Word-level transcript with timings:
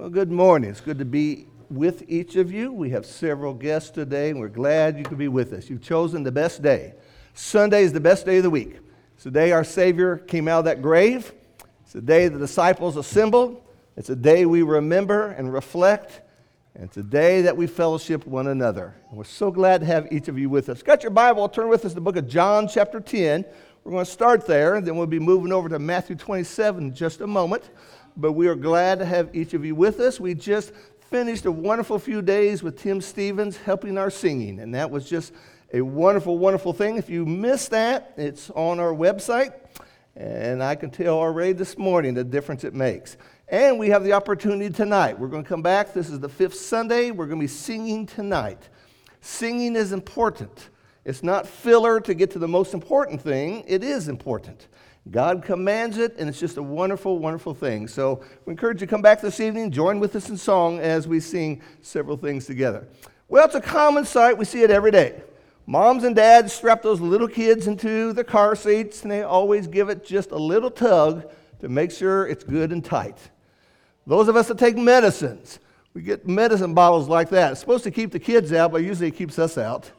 Well, 0.00 0.08
good 0.08 0.32
morning. 0.32 0.70
It's 0.70 0.80
good 0.80 0.98
to 1.00 1.04
be 1.04 1.46
with 1.68 2.04
each 2.08 2.36
of 2.36 2.50
you. 2.50 2.72
We 2.72 2.88
have 2.88 3.04
several 3.04 3.52
guests 3.52 3.90
today, 3.90 4.30
and 4.30 4.40
we're 4.40 4.48
glad 4.48 4.96
you 4.96 5.04
could 5.04 5.18
be 5.18 5.28
with 5.28 5.52
us. 5.52 5.68
You've 5.68 5.82
chosen 5.82 6.22
the 6.22 6.32
best 6.32 6.62
day. 6.62 6.94
Sunday 7.34 7.82
is 7.82 7.92
the 7.92 8.00
best 8.00 8.24
day 8.24 8.38
of 8.38 8.44
the 8.44 8.48
week. 8.48 8.78
It's 9.14 9.24
the 9.24 9.30
day 9.30 9.52
our 9.52 9.62
Savior 9.62 10.16
came 10.16 10.48
out 10.48 10.60
of 10.60 10.64
that 10.64 10.80
grave. 10.80 11.34
It's 11.82 11.92
the 11.92 12.00
day 12.00 12.28
the 12.28 12.38
disciples 12.38 12.96
assembled. 12.96 13.62
It's 13.94 14.08
a 14.08 14.16
day 14.16 14.46
we 14.46 14.62
remember 14.62 15.32
and 15.32 15.52
reflect. 15.52 16.22
And 16.74 16.84
it's 16.84 16.96
a 16.96 17.02
day 17.02 17.42
that 17.42 17.58
we 17.58 17.66
fellowship 17.66 18.26
one 18.26 18.46
another. 18.46 18.94
And 19.10 19.18
we're 19.18 19.24
so 19.24 19.50
glad 19.50 19.82
to 19.82 19.86
have 19.86 20.10
each 20.10 20.28
of 20.28 20.38
you 20.38 20.48
with 20.48 20.70
us. 20.70 20.82
Got 20.82 21.02
your 21.02 21.10
Bible? 21.10 21.46
Turn 21.46 21.68
with 21.68 21.84
us 21.84 21.90
to 21.90 21.96
the 21.96 22.00
book 22.00 22.16
of 22.16 22.26
John, 22.26 22.68
chapter 22.68 23.00
10. 23.00 23.44
We're 23.84 23.92
going 23.92 24.06
to 24.06 24.10
start 24.10 24.46
there, 24.46 24.76
and 24.76 24.86
then 24.86 24.96
we'll 24.96 25.06
be 25.06 25.18
moving 25.18 25.52
over 25.52 25.68
to 25.68 25.78
Matthew 25.78 26.16
27 26.16 26.84
in 26.84 26.94
just 26.94 27.20
a 27.20 27.26
moment 27.26 27.68
but 28.20 28.32
we 28.32 28.46
are 28.46 28.54
glad 28.54 28.98
to 28.98 29.04
have 29.04 29.34
each 29.34 29.54
of 29.54 29.64
you 29.64 29.74
with 29.74 29.98
us. 30.00 30.20
We 30.20 30.34
just 30.34 30.72
finished 31.10 31.46
a 31.46 31.52
wonderful 31.52 31.98
few 31.98 32.22
days 32.22 32.62
with 32.62 32.78
Tim 32.78 33.00
Stevens 33.00 33.56
helping 33.56 33.98
our 33.98 34.10
singing, 34.10 34.60
and 34.60 34.74
that 34.74 34.90
was 34.90 35.08
just 35.08 35.32
a 35.72 35.80
wonderful, 35.80 36.38
wonderful 36.38 36.72
thing. 36.72 36.96
If 36.96 37.08
you 37.08 37.24
missed 37.24 37.70
that, 37.70 38.12
it's 38.16 38.50
on 38.50 38.78
our 38.78 38.92
website, 38.92 39.52
and 40.16 40.62
I 40.62 40.74
can 40.74 40.90
tell 40.90 41.16
already 41.16 41.52
this 41.52 41.78
morning 41.78 42.14
the 42.14 42.24
difference 42.24 42.64
it 42.64 42.74
makes. 42.74 43.16
And 43.48 43.78
we 43.78 43.88
have 43.88 44.04
the 44.04 44.12
opportunity 44.12 44.72
tonight. 44.72 45.18
We're 45.18 45.28
going 45.28 45.42
to 45.42 45.48
come 45.48 45.62
back. 45.62 45.92
This 45.92 46.08
is 46.08 46.20
the 46.20 46.28
fifth 46.28 46.54
Sunday. 46.54 47.10
We're 47.10 47.26
going 47.26 47.38
to 47.40 47.44
be 47.44 47.48
singing 47.48 48.06
tonight. 48.06 48.68
Singing 49.20 49.74
is 49.74 49.92
important. 49.92 50.68
It's 51.04 51.22
not 51.22 51.48
filler 51.48 52.00
to 52.00 52.14
get 52.14 52.30
to 52.32 52.38
the 52.38 52.48
most 52.48 52.74
important 52.74 53.20
thing, 53.22 53.64
it 53.66 53.82
is 53.82 54.08
important. 54.08 54.68
God 55.10 55.42
commands 55.42 55.96
it, 55.96 56.16
and 56.18 56.28
it's 56.28 56.38
just 56.38 56.56
a 56.56 56.62
wonderful, 56.62 57.18
wonderful 57.18 57.54
thing. 57.54 57.88
So 57.88 58.22
we 58.44 58.52
encourage 58.52 58.80
you 58.80 58.86
to 58.86 58.90
come 58.90 59.02
back 59.02 59.20
this 59.20 59.40
evening, 59.40 59.70
join 59.70 59.98
with 59.98 60.14
us 60.14 60.28
in 60.28 60.36
song 60.36 60.78
as 60.78 61.08
we 61.08 61.20
sing 61.20 61.62
several 61.80 62.16
things 62.16 62.46
together. 62.46 62.86
Well, 63.28 63.46
it's 63.46 63.54
a 63.54 63.60
common 63.60 64.04
sight. 64.04 64.36
We 64.36 64.44
see 64.44 64.62
it 64.62 64.70
every 64.70 64.90
day. 64.90 65.22
Moms 65.66 66.04
and 66.04 66.14
dads 66.14 66.52
strap 66.52 66.82
those 66.82 67.00
little 67.00 67.28
kids 67.28 67.66
into 67.66 68.12
the 68.12 68.24
car 68.24 68.54
seats, 68.54 69.02
and 69.02 69.10
they 69.10 69.22
always 69.22 69.66
give 69.66 69.88
it 69.88 70.04
just 70.04 70.32
a 70.32 70.36
little 70.36 70.70
tug 70.70 71.30
to 71.60 71.68
make 71.68 71.92
sure 71.92 72.26
it's 72.26 72.44
good 72.44 72.72
and 72.72 72.84
tight. 72.84 73.16
Those 74.06 74.28
of 74.28 74.36
us 74.36 74.48
that 74.48 74.58
take 74.58 74.76
medicines, 74.76 75.60
we 75.94 76.02
get 76.02 76.26
medicine 76.26 76.74
bottles 76.74 77.08
like 77.08 77.30
that. 77.30 77.52
It's 77.52 77.60
supposed 77.60 77.84
to 77.84 77.90
keep 77.90 78.12
the 78.12 78.18
kids 78.18 78.52
out, 78.52 78.72
but 78.72 78.82
usually 78.82 79.08
it 79.08 79.16
keeps 79.16 79.38
us 79.38 79.56
out. 79.56 79.90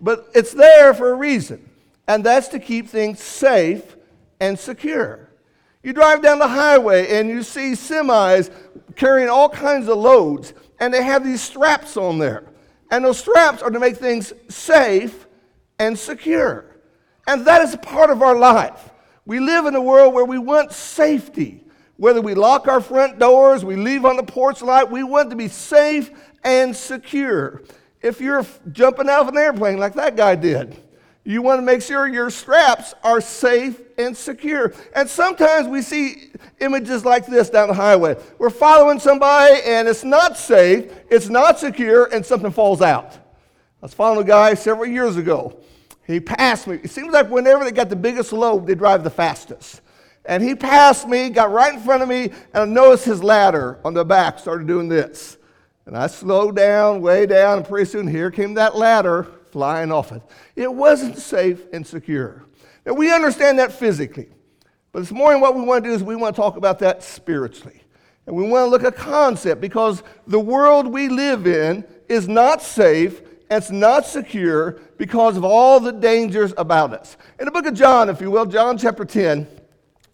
But 0.00 0.28
it's 0.34 0.52
there 0.52 0.92
for 0.92 1.10
a 1.10 1.14
reason, 1.14 1.68
and 2.08 2.24
that's 2.24 2.48
to 2.48 2.58
keep 2.58 2.88
things 2.88 3.20
safe 3.20 3.96
and 4.42 4.58
secure. 4.58 5.30
You 5.84 5.92
drive 5.92 6.20
down 6.20 6.40
the 6.40 6.48
highway 6.48 7.16
and 7.16 7.28
you 7.28 7.44
see 7.44 7.72
semis 7.72 8.52
carrying 8.96 9.28
all 9.28 9.48
kinds 9.48 9.88
of 9.88 9.96
loads, 9.98 10.52
and 10.80 10.92
they 10.92 11.02
have 11.02 11.24
these 11.24 11.40
straps 11.40 11.96
on 11.96 12.18
there. 12.18 12.44
And 12.90 13.04
those 13.04 13.18
straps 13.18 13.62
are 13.62 13.70
to 13.70 13.78
make 13.78 13.96
things 13.96 14.32
safe 14.48 15.26
and 15.78 15.96
secure. 15.96 16.66
And 17.26 17.46
that 17.46 17.62
is 17.62 17.72
a 17.72 17.78
part 17.78 18.10
of 18.10 18.20
our 18.20 18.36
life. 18.36 18.90
We 19.24 19.38
live 19.38 19.66
in 19.66 19.76
a 19.76 19.80
world 19.80 20.12
where 20.12 20.24
we 20.24 20.38
want 20.38 20.72
safety. 20.72 21.64
Whether 21.96 22.20
we 22.20 22.34
lock 22.34 22.66
our 22.66 22.80
front 22.80 23.20
doors, 23.20 23.64
we 23.64 23.76
leave 23.76 24.04
on 24.04 24.16
the 24.16 24.24
porch 24.24 24.60
light, 24.60 24.90
we 24.90 25.04
want 25.04 25.30
to 25.30 25.36
be 25.36 25.46
safe 25.46 26.10
and 26.42 26.74
secure. 26.74 27.62
If 28.00 28.20
you're 28.20 28.44
jumping 28.72 29.08
out 29.08 29.20
of 29.20 29.28
an 29.28 29.38
airplane 29.38 29.78
like 29.78 29.94
that 29.94 30.16
guy 30.16 30.34
did, 30.34 30.76
you 31.24 31.40
want 31.40 31.58
to 31.58 31.62
make 31.62 31.82
sure 31.82 32.08
your 32.08 32.30
straps 32.30 32.94
are 33.04 33.20
safe 33.20 33.80
and 33.96 34.16
secure. 34.16 34.74
And 34.94 35.08
sometimes 35.08 35.68
we 35.68 35.80
see 35.80 36.32
images 36.60 37.04
like 37.04 37.26
this 37.26 37.48
down 37.48 37.68
the 37.68 37.74
highway. 37.74 38.16
We're 38.38 38.50
following 38.50 38.98
somebody 38.98 39.60
and 39.64 39.86
it's 39.86 40.02
not 40.02 40.36
safe, 40.36 40.92
it's 41.10 41.28
not 41.28 41.60
secure, 41.60 42.06
and 42.12 42.26
something 42.26 42.50
falls 42.50 42.82
out. 42.82 43.12
I 43.14 43.86
was 43.86 43.94
following 43.94 44.24
a 44.24 44.26
guy 44.26 44.54
several 44.54 44.86
years 44.86 45.16
ago. 45.16 45.60
He 46.06 46.18
passed 46.18 46.66
me. 46.66 46.80
It 46.82 46.90
seems 46.90 47.12
like 47.12 47.30
whenever 47.30 47.64
they 47.64 47.70
got 47.70 47.88
the 47.88 47.96
biggest 47.96 48.32
load, 48.32 48.66
they 48.66 48.74
drive 48.74 49.04
the 49.04 49.10
fastest. 49.10 49.80
And 50.24 50.42
he 50.42 50.54
passed 50.54 51.06
me, 51.06 51.30
got 51.30 51.52
right 51.52 51.74
in 51.74 51.80
front 51.80 52.02
of 52.02 52.08
me, 52.08 52.24
and 52.24 52.34
I 52.54 52.64
noticed 52.64 53.04
his 53.04 53.22
ladder 53.22 53.78
on 53.84 53.94
the 53.94 54.04
back 54.04 54.38
started 54.40 54.66
doing 54.66 54.88
this. 54.88 55.36
And 55.86 55.96
I 55.96 56.08
slowed 56.08 56.56
down, 56.56 57.00
way 57.00 57.26
down, 57.26 57.58
and 57.58 57.66
pretty 57.66 57.90
soon 57.90 58.06
here 58.06 58.30
came 58.30 58.54
that 58.54 58.76
ladder 58.76 59.28
flying 59.52 59.92
off 59.92 60.10
it. 60.10 60.22
It 60.56 60.72
wasn't 60.72 61.18
safe 61.18 61.62
and 61.72 61.86
secure. 61.86 62.44
Now, 62.84 62.94
we 62.94 63.12
understand 63.12 63.58
that 63.58 63.72
physically. 63.72 64.28
But 64.90 65.00
this 65.00 65.12
morning, 65.12 65.40
what 65.40 65.54
we 65.54 65.62
want 65.62 65.84
to 65.84 65.90
do 65.90 65.94
is 65.94 66.02
we 66.02 66.16
want 66.16 66.34
to 66.34 66.40
talk 66.40 66.56
about 66.56 66.80
that 66.80 67.02
spiritually. 67.02 67.82
And 68.26 68.34
we 68.34 68.42
want 68.44 68.66
to 68.66 68.70
look 68.70 68.84
at 68.84 68.96
concept 68.96 69.60
because 69.60 70.02
the 70.26 70.40
world 70.40 70.86
we 70.86 71.08
live 71.08 71.46
in 71.46 71.84
is 72.08 72.28
not 72.28 72.62
safe 72.62 73.20
and 73.50 73.62
it's 73.62 73.70
not 73.70 74.06
secure 74.06 74.80
because 74.96 75.36
of 75.36 75.44
all 75.44 75.78
the 75.78 75.92
dangers 75.92 76.54
about 76.56 76.94
us. 76.94 77.16
In 77.38 77.44
the 77.44 77.50
book 77.50 77.66
of 77.66 77.74
John, 77.74 78.08
if 78.08 78.20
you 78.20 78.30
will, 78.30 78.46
John 78.46 78.78
chapter 78.78 79.04
10, 79.04 79.46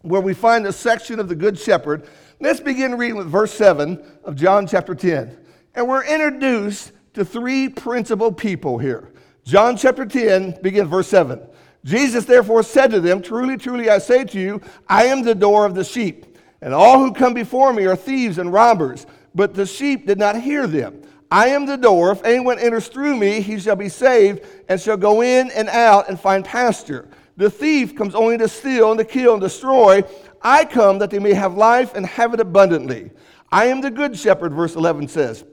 where 0.01 0.21
we 0.21 0.33
find 0.33 0.65
a 0.67 0.73
section 0.73 1.19
of 1.19 1.29
the 1.29 1.35
Good 1.35 1.57
Shepherd, 1.57 2.07
let's 2.41 2.59
begin 2.59 2.97
reading 2.97 3.15
with 3.15 3.27
verse 3.27 3.53
7 3.53 4.03
of 4.23 4.35
John 4.35 4.67
chapter 4.67 4.93
10. 4.93 5.37
And 5.75 5.87
we're 5.87 6.03
introduced 6.03 6.91
to 7.13 7.23
three 7.23 7.69
principal 7.69 8.31
people 8.31 8.77
here. 8.77 9.09
John 9.43 9.77
chapter 9.77 10.05
10, 10.05 10.61
begin 10.61 10.87
verse 10.87 11.07
7. 11.07 11.41
Jesus 11.85 12.25
therefore 12.25 12.63
said 12.63 12.91
to 12.91 12.99
them, 12.99 13.21
Truly, 13.21 13.57
truly, 13.57 13.89
I 13.89 13.99
say 13.99 14.23
to 14.25 14.39
you, 14.39 14.61
I 14.87 15.05
am 15.05 15.23
the 15.23 15.35
door 15.35 15.65
of 15.65 15.75
the 15.75 15.83
sheep. 15.83 16.37
And 16.61 16.73
all 16.73 16.99
who 16.99 17.13
come 17.13 17.33
before 17.33 17.71
me 17.73 17.85
are 17.85 17.95
thieves 17.95 18.37
and 18.37 18.51
robbers, 18.51 19.05
but 19.33 19.53
the 19.53 19.65
sheep 19.65 20.05
did 20.05 20.17
not 20.17 20.39
hear 20.39 20.67
them. 20.67 21.01
I 21.31 21.49
am 21.49 21.65
the 21.65 21.77
door. 21.77 22.11
If 22.11 22.23
anyone 22.25 22.59
enters 22.59 22.87
through 22.87 23.15
me, 23.15 23.39
he 23.39 23.59
shall 23.59 23.75
be 23.75 23.89
saved 23.89 24.45
and 24.67 24.81
shall 24.81 24.97
go 24.97 25.21
in 25.21 25.51
and 25.51 25.69
out 25.69 26.09
and 26.09 26.19
find 26.19 26.43
pasture. 26.43 27.07
The 27.37 27.49
thief 27.49 27.95
comes 27.95 28.15
only 28.15 28.37
to 28.39 28.49
steal 28.49 28.91
and 28.91 28.97
to 28.97 29.05
kill 29.05 29.33
and 29.33 29.41
destroy. 29.41 30.03
I 30.41 30.65
come 30.65 30.99
that 30.99 31.11
they 31.11 31.19
may 31.19 31.33
have 31.33 31.55
life 31.55 31.93
and 31.95 32.05
have 32.05 32.33
it 32.33 32.39
abundantly. 32.39 33.11
I 33.51 33.65
am 33.65 33.79
the 33.79 33.91
good 33.91 34.17
shepherd, 34.17 34.53
verse 34.53 34.75
11 34.75 35.07
says. 35.07 35.45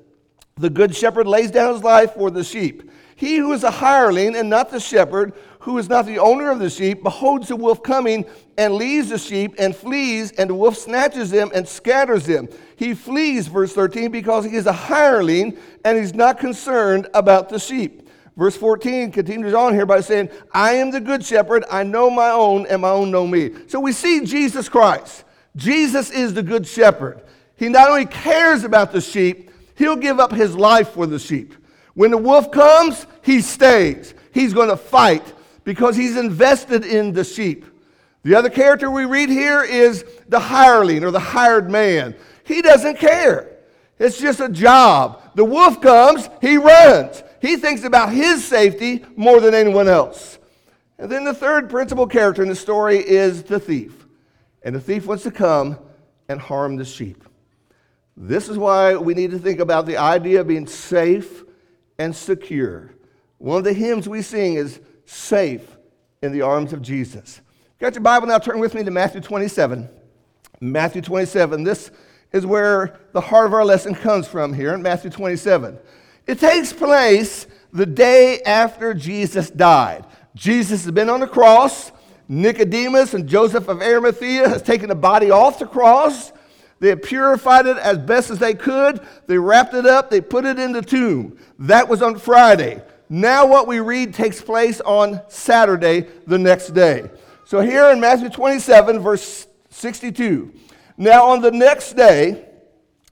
The 0.57 0.71
good 0.71 0.97
shepherd 0.97 1.27
lays 1.27 1.51
down 1.51 1.75
his 1.75 1.85
life 1.85 2.15
for 2.15 2.31
the 2.31 2.43
sheep. 2.43 2.91
He 3.17 3.37
who 3.39 3.53
is 3.53 3.65
a 3.65 3.71
hireling 3.71 4.37
and 4.37 4.49
not 4.49 4.71
the 4.71 4.79
shepherd, 4.79 5.33
who 5.61 5.79
is 5.79 5.89
not 5.89 6.07
the 6.07 6.19
owner 6.19 6.51
of 6.51 6.59
the 6.59 6.71
sheep, 6.71 7.03
beholds 7.03 7.49
the 7.49 7.57
wolf 7.57 7.83
coming 7.83 8.27
and 8.59 8.75
leaves 8.75 9.09
the 9.09 9.19
sheep 9.19 9.55
and 9.59 9.75
flees, 9.75 10.33
and 10.33 10.51
the 10.51 10.55
wolf 10.55 10.77
snatches 10.77 11.31
them 11.31 11.51
and 11.55 11.67
scatters 11.67 12.27
them. 12.27 12.49
He 12.77 12.95
flees, 12.95 13.49
verse 13.49 13.73
13, 13.73 14.11
because 14.11 14.45
he 14.45 14.55
is 14.55 14.67
a 14.67 14.73
hireling 14.73 15.59
and 15.85 15.99
he's 15.99 16.15
not 16.15 16.39
concerned 16.39 17.09
about 17.15 17.49
the 17.49 17.59
sheep. 17.59 18.09
Verse 18.37 18.55
14 18.55 19.11
continues 19.13 19.55
on 19.55 19.73
here 19.73 19.87
by 19.87 20.01
saying, 20.01 20.29
I 20.53 20.75
am 20.75 20.91
the 20.91 21.01
good 21.01 21.25
shepherd, 21.25 21.65
I 21.71 21.85
know 21.85 22.11
my 22.11 22.31
own, 22.31 22.67
and 22.67 22.83
my 22.83 22.91
own 22.91 23.11
know 23.11 23.27
me. 23.27 23.53
So 23.67 23.81
we 23.81 23.93
see 23.93 24.27
Jesus 24.27 24.69
Christ. 24.69 25.25
Jesus 25.57 26.11
is 26.11 26.35
the 26.35 26.43
good 26.43 26.67
shepherd. 26.67 27.23
He 27.57 27.71
not 27.71 27.89
only 27.89 28.05
cares 28.05 28.63
about 28.63 28.93
the 28.93 29.01
sheep, 29.01 29.51
he'll 29.75 29.97
give 29.97 30.21
up 30.21 30.33
his 30.33 30.55
life 30.55 30.91
for 30.91 31.07
the 31.07 31.19
sheep. 31.19 31.55
When 31.97 32.11
the 32.11 32.19
wolf 32.19 32.51
comes, 32.51 33.07
he 33.23 33.41
stays. 33.41 34.13
He's 34.31 34.53
going 34.53 34.69
to 34.69 34.77
fight 34.77 35.33
because 35.65 35.97
he's 35.97 36.19
invested 36.19 36.85
in 36.85 37.15
the 37.15 37.25
sheep. 37.25 37.65
The 38.23 38.35
other 38.35 38.51
character 38.51 38.91
we 38.91 39.07
read 39.07 39.31
here 39.31 39.65
is 39.65 40.05
the 40.29 40.39
hireling 40.39 41.05
or 41.05 41.11
the 41.11 41.19
hired 41.19 41.71
man. 41.71 42.15
He 42.45 42.61
doesn't 42.61 42.99
care. 42.99 43.57
It's 43.99 44.19
just 44.19 44.41
a 44.41 44.51
job. 44.51 45.23
The 45.37 45.45
wolf 45.45 45.81
comes, 45.81 46.29
he 46.43 46.59
runs. 46.59 47.23
He 47.41 47.57
thinks 47.57 47.83
about 47.83 48.13
his 48.13 48.45
safety 48.45 49.03
more 49.17 49.41
than 49.41 49.55
anyone 49.55 49.89
else. 49.89 50.39
And 50.99 51.11
then 51.11 51.25
the 51.25 51.33
third 51.33 51.71
principal 51.71 52.07
character 52.07 52.43
in 52.43 52.51
the 52.51 52.55
story 52.55 52.99
is 52.99 53.43
the 53.43 53.59
thief. 53.59 54.07
And 54.63 54.75
the 54.75 54.81
thief 54.81 55.07
wants 55.07 55.23
to 55.23 55.31
come 55.31 55.79
and 56.29 56.39
harm 56.39 56.77
the 56.77 56.85
sheep. 56.85 57.25
This 58.19 58.51
is 58.51 58.59
why 58.59 58.97
we 58.97 59.15
need 59.15 59.31
to 59.31 59.39
think 59.39 59.61
about 59.61 59.87
the 59.87 59.97
idea 59.97 60.43
of 60.43 60.49
being 60.49 60.67
safe 60.67 61.45
and 61.99 62.15
secure. 62.15 62.95
One 63.39 63.59
of 63.59 63.65
the 63.65 63.73
hymns 63.73 64.09
we 64.09 64.23
sing 64.23 64.55
is 64.55 64.81
Safe 65.05 65.77
in 66.23 66.33
the 66.33 66.43
Arms 66.43 66.73
of 66.73 66.83
Jesus. 66.83 67.41
Got 67.79 67.95
your 67.95 68.03
Bible 68.03 68.27
now? 68.27 68.39
Turn 68.39 68.59
with 68.59 68.75
me 68.75 68.83
to 68.83 68.91
Matthew 68.91 69.21
27. 69.21 69.89
Matthew 70.61 71.03
27. 71.03 71.63
This 71.63 71.91
is 72.33 72.47
where 72.47 72.99
the 73.13 73.21
heart 73.21 73.47
of 73.47 73.55
our 73.55 73.65
lesson 73.65 73.95
comes 73.95 74.27
from 74.27 74.53
here 74.53 74.75
in 74.75 74.83
Matthew 74.83 75.11
27. 75.11 75.79
It 76.27 76.41
takes 76.41 76.73
place 76.73 77.47
the 77.73 77.87
day 77.87 78.41
after 78.43 78.95
Jesus 78.95 79.51
died. 79.51 80.05
Jesus 80.35 80.85
has 80.85 80.93
been 80.93 81.09
on 81.09 81.21
the 81.21 81.27
cross. 81.27 81.93
Nicodemus 82.29 83.15
and 83.15 83.29
Joseph 83.29 83.69
of 83.69 83.81
Arimathea 83.81 84.49
has 84.49 84.63
taken 84.63 84.89
the 84.89 84.95
body 84.95 85.31
off 85.31 85.59
the 85.59 85.67
cross. 85.67 86.33
They 86.79 86.95
purified 86.95 87.67
it 87.67 87.79
as 87.79 87.99
best 87.99 88.31
as 88.31 88.39
they 88.39 88.55
could. 88.55 89.01
They 89.27 89.39
wrapped 89.39 89.75
it 89.75 89.87
up. 89.87 90.11
They 90.11 90.21
put 90.21 90.45
it 90.45 90.59
in 90.59 90.73
the 90.73 90.83
tomb. 90.83 91.39
That 91.59 91.89
was 91.89 92.03
on 92.03 92.19
Friday. 92.19 92.83
Now, 93.09 93.47
what 93.47 93.67
we 93.67 93.81
read 93.81 94.13
takes 94.13 94.43
place 94.43 94.81
on 94.81 95.21
Saturday, 95.29 96.09
the 96.27 96.39
next 96.39 96.69
day. 96.71 97.09
So, 97.45 97.61
here 97.61 97.87
in 97.91 98.01
Matthew 98.01 98.29
27, 98.29 98.99
verse 98.99 99.47
62. 99.71 100.53
Now, 100.99 101.27
on 101.27 101.41
the 101.41 101.53
next 101.53 101.95
day, 101.95 102.47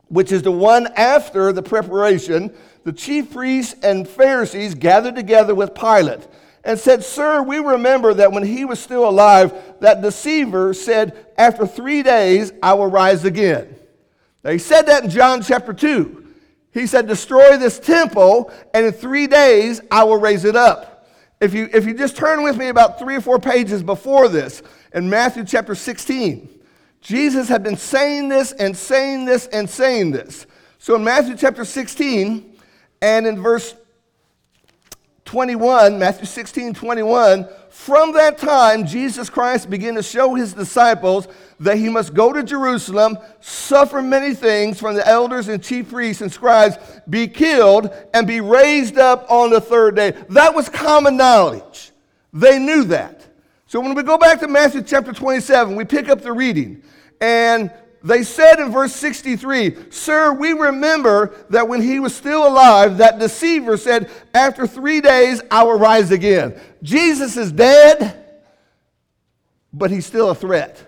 which 0.08 0.32
is 0.32 0.42
the 0.42 0.52
one 0.52 0.88
after 0.96 1.52
the 1.52 1.62
preparation, 1.62 2.52
the 2.82 2.92
chief 2.92 3.32
priests 3.32 3.74
and 3.82 4.06
Pharisees 4.06 4.74
gathered 4.74 5.14
together 5.14 5.54
with 5.54 5.74
Pilate 5.74 6.26
and 6.64 6.78
said, 6.78 7.04
Sir, 7.04 7.42
we 7.42 7.58
remember 7.58 8.14
that 8.14 8.32
when 8.32 8.42
he 8.42 8.64
was 8.64 8.80
still 8.80 9.08
alive, 9.08 9.52
that 9.80 10.00
deceiver 10.00 10.72
said, 10.74 11.26
After 11.36 11.66
three 11.66 12.02
days 12.02 12.52
I 12.62 12.74
will 12.74 12.86
rise 12.86 13.24
again. 13.24 13.76
Now, 14.42 14.50
he 14.50 14.58
said 14.58 14.82
that 14.82 15.04
in 15.04 15.10
John 15.10 15.42
chapter 15.42 15.72
2. 15.72 16.24
He 16.72 16.86
said, 16.86 17.06
Destroy 17.06 17.56
this 17.56 17.78
temple, 17.78 18.50
and 18.72 18.86
in 18.86 18.92
three 18.92 19.26
days 19.26 19.80
I 19.90 20.04
will 20.04 20.18
raise 20.18 20.44
it 20.44 20.56
up. 20.56 21.06
If 21.40 21.52
you, 21.52 21.68
if 21.72 21.84
you 21.84 21.94
just 21.94 22.16
turn 22.16 22.42
with 22.42 22.56
me 22.56 22.68
about 22.68 22.98
three 22.98 23.16
or 23.16 23.20
four 23.20 23.38
pages 23.38 23.82
before 23.82 24.28
this, 24.28 24.62
in 24.92 25.10
Matthew 25.10 25.44
chapter 25.44 25.74
16, 25.74 26.48
Jesus 27.00 27.48
had 27.48 27.62
been 27.62 27.76
saying 27.76 28.28
this 28.28 28.52
and 28.52 28.76
saying 28.76 29.26
this 29.26 29.46
and 29.48 29.68
saying 29.68 30.12
this. 30.12 30.46
So 30.78 30.94
in 30.94 31.04
Matthew 31.04 31.36
chapter 31.36 31.64
16, 31.64 32.56
and 33.02 33.26
in 33.26 33.42
verse 33.42 33.74
21, 35.34 35.98
Matthew 35.98 36.26
16, 36.26 36.74
21, 36.74 37.48
from 37.68 38.12
that 38.12 38.38
time, 38.38 38.86
Jesus 38.86 39.28
Christ 39.28 39.68
began 39.68 39.96
to 39.96 40.02
show 40.04 40.36
his 40.36 40.52
disciples 40.52 41.26
that 41.58 41.76
he 41.76 41.88
must 41.88 42.14
go 42.14 42.32
to 42.32 42.44
Jerusalem, 42.44 43.18
suffer 43.40 44.00
many 44.00 44.32
things 44.36 44.78
from 44.78 44.94
the 44.94 45.04
elders 45.04 45.48
and 45.48 45.60
chief 45.60 45.90
priests 45.90 46.22
and 46.22 46.32
scribes, 46.32 46.76
be 47.10 47.26
killed, 47.26 47.92
and 48.14 48.28
be 48.28 48.40
raised 48.40 48.96
up 48.96 49.28
on 49.28 49.50
the 49.50 49.60
third 49.60 49.96
day. 49.96 50.12
That 50.28 50.54
was 50.54 50.68
common 50.68 51.16
knowledge. 51.16 51.90
They 52.32 52.60
knew 52.60 52.84
that. 52.84 53.26
So 53.66 53.80
when 53.80 53.94
we 53.96 54.04
go 54.04 54.16
back 54.16 54.38
to 54.38 54.46
Matthew 54.46 54.82
chapter 54.82 55.12
27, 55.12 55.74
we 55.74 55.84
pick 55.84 56.08
up 56.08 56.20
the 56.20 56.32
reading. 56.32 56.80
And 57.20 57.72
they 58.04 58.22
said 58.22 58.60
in 58.60 58.70
verse 58.70 58.94
63, 58.94 59.90
Sir, 59.90 60.34
we 60.34 60.52
remember 60.52 61.34
that 61.48 61.66
when 61.66 61.80
he 61.80 62.00
was 62.00 62.14
still 62.14 62.46
alive, 62.46 62.98
that 62.98 63.18
deceiver 63.18 63.78
said, 63.78 64.10
After 64.34 64.66
three 64.66 65.00
days 65.00 65.40
I 65.50 65.62
will 65.62 65.78
rise 65.78 66.10
again. 66.10 66.60
Jesus 66.82 67.38
is 67.38 67.50
dead, 67.50 68.22
but 69.72 69.90
he's 69.90 70.04
still 70.04 70.28
a 70.28 70.34
threat. 70.34 70.86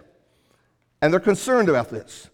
And 1.01 1.11
they're 1.11 1.19
concerned 1.19 1.71
about 1.71 1.89
this. 1.89 2.29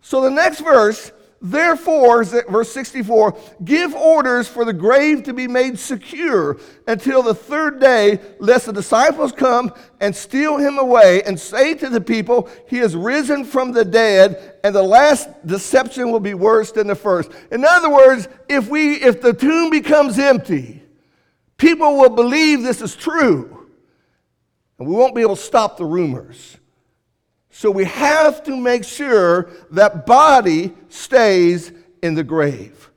So 0.00 0.20
the 0.20 0.30
next 0.30 0.60
verse 0.60 1.12
Therefore, 1.46 2.24
verse 2.24 2.72
64, 2.72 3.38
give 3.62 3.94
orders 3.94 4.48
for 4.48 4.64
the 4.64 4.72
grave 4.72 5.24
to 5.24 5.34
be 5.34 5.46
made 5.46 5.78
secure 5.78 6.56
until 6.86 7.22
the 7.22 7.34
third 7.34 7.80
day, 7.80 8.18
lest 8.38 8.64
the 8.64 8.72
disciples 8.72 9.30
come 9.30 9.70
and 10.00 10.16
steal 10.16 10.56
him 10.56 10.78
away 10.78 11.22
and 11.24 11.38
say 11.38 11.74
to 11.74 11.90
the 11.90 12.00
people, 12.00 12.48
He 12.66 12.78
is 12.78 12.96
risen 12.96 13.44
from 13.44 13.72
the 13.72 13.84
dead, 13.84 14.58
and 14.64 14.74
the 14.74 14.82
last 14.82 15.28
deception 15.46 16.10
will 16.10 16.18
be 16.18 16.32
worse 16.32 16.72
than 16.72 16.86
the 16.86 16.94
first. 16.94 17.30
In 17.52 17.62
other 17.62 17.90
words, 17.90 18.26
if, 18.48 18.70
we, 18.70 18.94
if 18.94 19.20
the 19.20 19.34
tomb 19.34 19.68
becomes 19.68 20.18
empty, 20.18 20.82
people 21.58 21.98
will 21.98 22.08
believe 22.08 22.62
this 22.62 22.80
is 22.80 22.96
true, 22.96 23.68
and 24.78 24.88
we 24.88 24.94
won't 24.94 25.14
be 25.14 25.20
able 25.20 25.36
to 25.36 25.42
stop 25.42 25.76
the 25.76 25.84
rumors. 25.84 26.56
So 27.56 27.70
we 27.70 27.84
have 27.84 28.42
to 28.44 28.56
make 28.56 28.82
sure 28.82 29.48
that 29.70 30.06
body 30.06 30.74
stays 30.88 31.70
in 32.02 32.16
the 32.16 32.24
grave. 32.24 32.90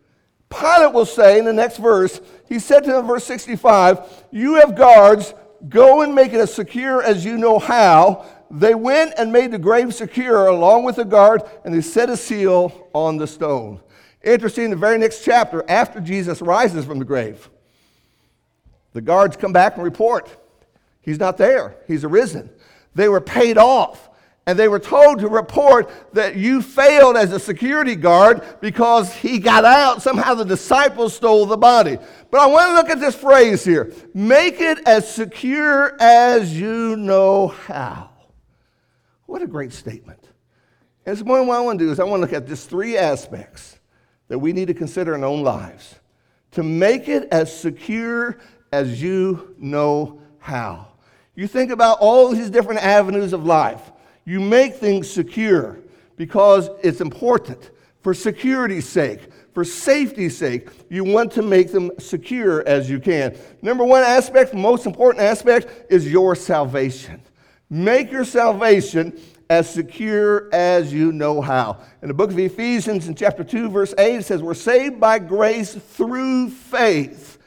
Pilate 0.49 0.93
will 0.93 1.05
say 1.05 1.37
in 1.37 1.45
the 1.45 1.53
next 1.53 1.77
verse, 1.77 2.19
he 2.49 2.57
said 2.57 2.83
to 2.85 2.91
them, 2.91 3.05
verse 3.05 3.23
65, 3.25 3.99
You 4.31 4.55
have 4.55 4.75
guards, 4.75 5.35
go 5.69 6.01
and 6.01 6.15
make 6.15 6.33
it 6.33 6.39
as 6.39 6.51
secure 6.51 7.03
as 7.03 7.23
you 7.23 7.37
know 7.37 7.59
how. 7.59 8.25
They 8.49 8.73
went 8.73 9.13
and 9.19 9.31
made 9.31 9.51
the 9.51 9.59
grave 9.59 9.93
secure 9.93 10.47
along 10.47 10.85
with 10.85 10.95
the 10.95 11.05
guard, 11.05 11.43
and 11.63 11.71
they 11.71 11.81
set 11.81 12.09
a 12.09 12.17
seal 12.17 12.89
on 12.93 13.17
the 13.17 13.27
stone. 13.27 13.79
Interesting, 14.23 14.71
the 14.71 14.75
very 14.75 14.97
next 14.97 15.23
chapter, 15.23 15.63
after 15.69 15.99
Jesus 15.99 16.41
rises 16.41 16.83
from 16.83 16.97
the 16.97 17.05
grave, 17.05 17.47
the 18.93 19.01
guards 19.01 19.37
come 19.37 19.53
back 19.53 19.75
and 19.75 19.83
report. 19.83 20.35
He's 21.01 21.19
not 21.19 21.37
there, 21.37 21.75
he's 21.85 22.03
arisen. 22.03 22.49
They 22.95 23.07
were 23.07 23.21
paid 23.21 23.59
off 23.59 24.06
and 24.47 24.57
they 24.57 24.69
were 24.69 24.79
told 24.79 25.19
to 25.19 25.27
report 25.27 25.91
that 26.13 26.37
you 26.37 26.61
failed 26.61 27.17
as 27.17 27.33
a 27.33 27.39
security 27.39 27.95
guard 27.95 28.41
because 28.61 29.13
he 29.13 29.39
got 29.39 29.65
out. 29.65 30.01
Somehow 30.01 30.35
the 30.35 30.45
disciples 30.45 31.13
stole 31.13 31.45
the 31.45 31.57
body. 31.57 31.97
But 32.31 32.39
I 32.39 32.47
want 32.47 32.69
to 32.69 32.73
look 32.73 32.89
at 32.89 33.01
this 33.01 33.15
phrase 33.15 33.63
here 33.63 33.93
make 34.13 34.61
it 34.61 34.79
as 34.87 35.13
secure 35.13 36.01
as 36.01 36.57
you 36.57 36.95
know 36.95 37.49
how. 37.49 38.09
What 39.25 39.41
a 39.41 39.47
great 39.47 39.73
statement. 39.73 40.29
And 41.05 41.17
so 41.17 41.25
what 41.25 41.41
I 41.41 41.59
want 41.59 41.79
to 41.79 41.85
do 41.85 41.91
is 41.91 41.99
I 41.99 42.05
want 42.05 42.21
to 42.21 42.21
look 42.21 42.33
at 42.33 42.47
just 42.47 42.69
three 42.69 42.97
aspects 42.97 43.77
that 44.29 44.39
we 44.39 44.53
need 44.53 44.69
to 44.69 44.73
consider 44.73 45.13
in 45.13 45.23
our 45.23 45.29
own 45.29 45.43
lives 45.43 45.95
to 46.51 46.63
make 46.63 47.09
it 47.09 47.27
as 47.31 47.55
secure 47.55 48.37
as 48.71 49.01
you 49.01 49.55
know 49.57 50.21
how. 50.39 50.87
You 51.35 51.47
think 51.47 51.69
about 51.69 51.99
all 51.99 52.31
these 52.31 52.49
different 52.49 52.81
avenues 52.81 53.33
of 53.33 53.45
life. 53.45 53.91
You 54.27 54.41
make 54.41 54.75
things 54.75 55.09
secure 55.09 55.79
because 56.17 56.69
it's 56.83 56.99
important. 56.99 57.71
For 58.01 58.13
security's 58.13 58.87
sake, 58.87 59.21
for 59.53 59.63
safety's 59.63 60.37
sake, 60.37 60.67
you 60.89 61.05
want 61.05 61.31
to 61.31 61.41
make 61.41 61.71
them 61.71 61.91
secure 61.97 62.67
as 62.67 62.89
you 62.89 62.99
can. 62.99 63.37
Number 63.61 63.85
one 63.85 64.03
aspect, 64.03 64.53
most 64.53 64.85
important 64.85 65.23
aspect, 65.23 65.69
is 65.89 66.11
your 66.11 66.35
salvation. 66.35 67.21
Make 67.69 68.11
your 68.11 68.25
salvation 68.25 69.17
as 69.49 69.73
secure 69.73 70.53
as 70.53 70.91
you 70.91 71.13
know 71.13 71.39
how. 71.39 71.79
In 72.01 72.09
the 72.09 72.13
book 72.13 72.29
of 72.29 72.37
Ephesians, 72.37 73.07
in 73.07 73.15
chapter 73.15 73.45
2, 73.45 73.69
verse 73.69 73.93
8, 73.97 74.15
it 74.15 74.25
says, 74.25 74.43
We're 74.43 74.55
saved 74.55 74.99
by 74.99 75.19
grace 75.19 75.73
through 75.73 76.49
faith, 76.49 77.37